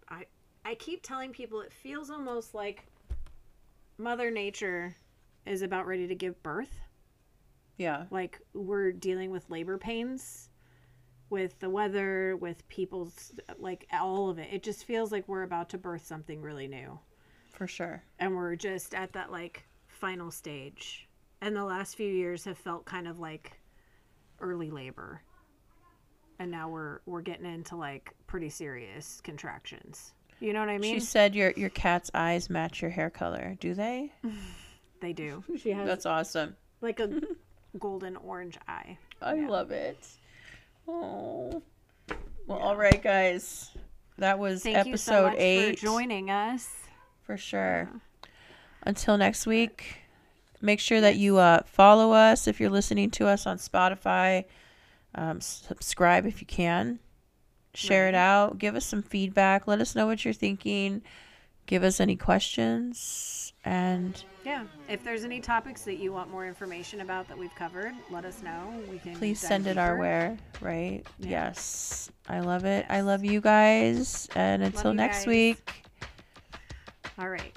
[0.09, 0.27] I
[0.65, 2.90] I keep telling people it feels almost like
[4.01, 4.97] mother nature
[5.47, 6.81] is about ready to give birth.
[7.77, 10.49] yeah Like we're dealing with labor pains
[11.29, 14.49] with the weather, with people's like all of it.
[14.53, 16.99] It just feels like we're about to birth something really new.
[17.53, 21.09] for sure And we're just at that like final stage.
[21.41, 23.61] And the last few years have felt kind of like
[24.41, 25.23] early labor.
[26.39, 30.15] And now we're we're getting into like pretty serious contractions.
[30.41, 30.95] You know what I mean?
[30.95, 33.57] She said your your cat's eyes match your hair color.
[33.61, 34.13] Do they?
[35.01, 35.45] they do.
[35.59, 36.57] She has That's awesome.
[36.81, 37.21] like a
[37.79, 38.97] golden orange eye.
[39.21, 39.49] I Yeah.
[39.49, 39.99] love it.
[40.89, 41.63] Oh.
[42.47, 43.71] Well, all right, guys.
[44.19, 46.69] That was Thank you so episode much eight for joining us.
[47.23, 47.89] for sure.
[48.83, 49.99] Until next week,
[50.61, 54.45] make sure that you uh, follow us if you're listening to us on Spotify.
[55.15, 56.99] Um, subscribe if you can.
[57.75, 58.59] Share it out.
[58.59, 59.67] Give us some feedback.
[59.67, 61.03] Let us know what you're thinking.
[61.67, 63.53] Give us any questions.
[63.65, 64.65] And Yeah.
[64.89, 68.43] If there's any topics that you want more information about that we've covered, let us
[68.43, 68.83] know.
[68.91, 70.37] We can please send it our way.
[70.61, 71.03] Right?
[71.19, 71.29] Yeah.
[71.29, 72.11] Yes.
[72.29, 72.87] I love it.
[72.89, 74.29] I love you guys.
[74.35, 75.27] And until next guys.
[75.27, 75.73] week.
[77.19, 77.55] All right.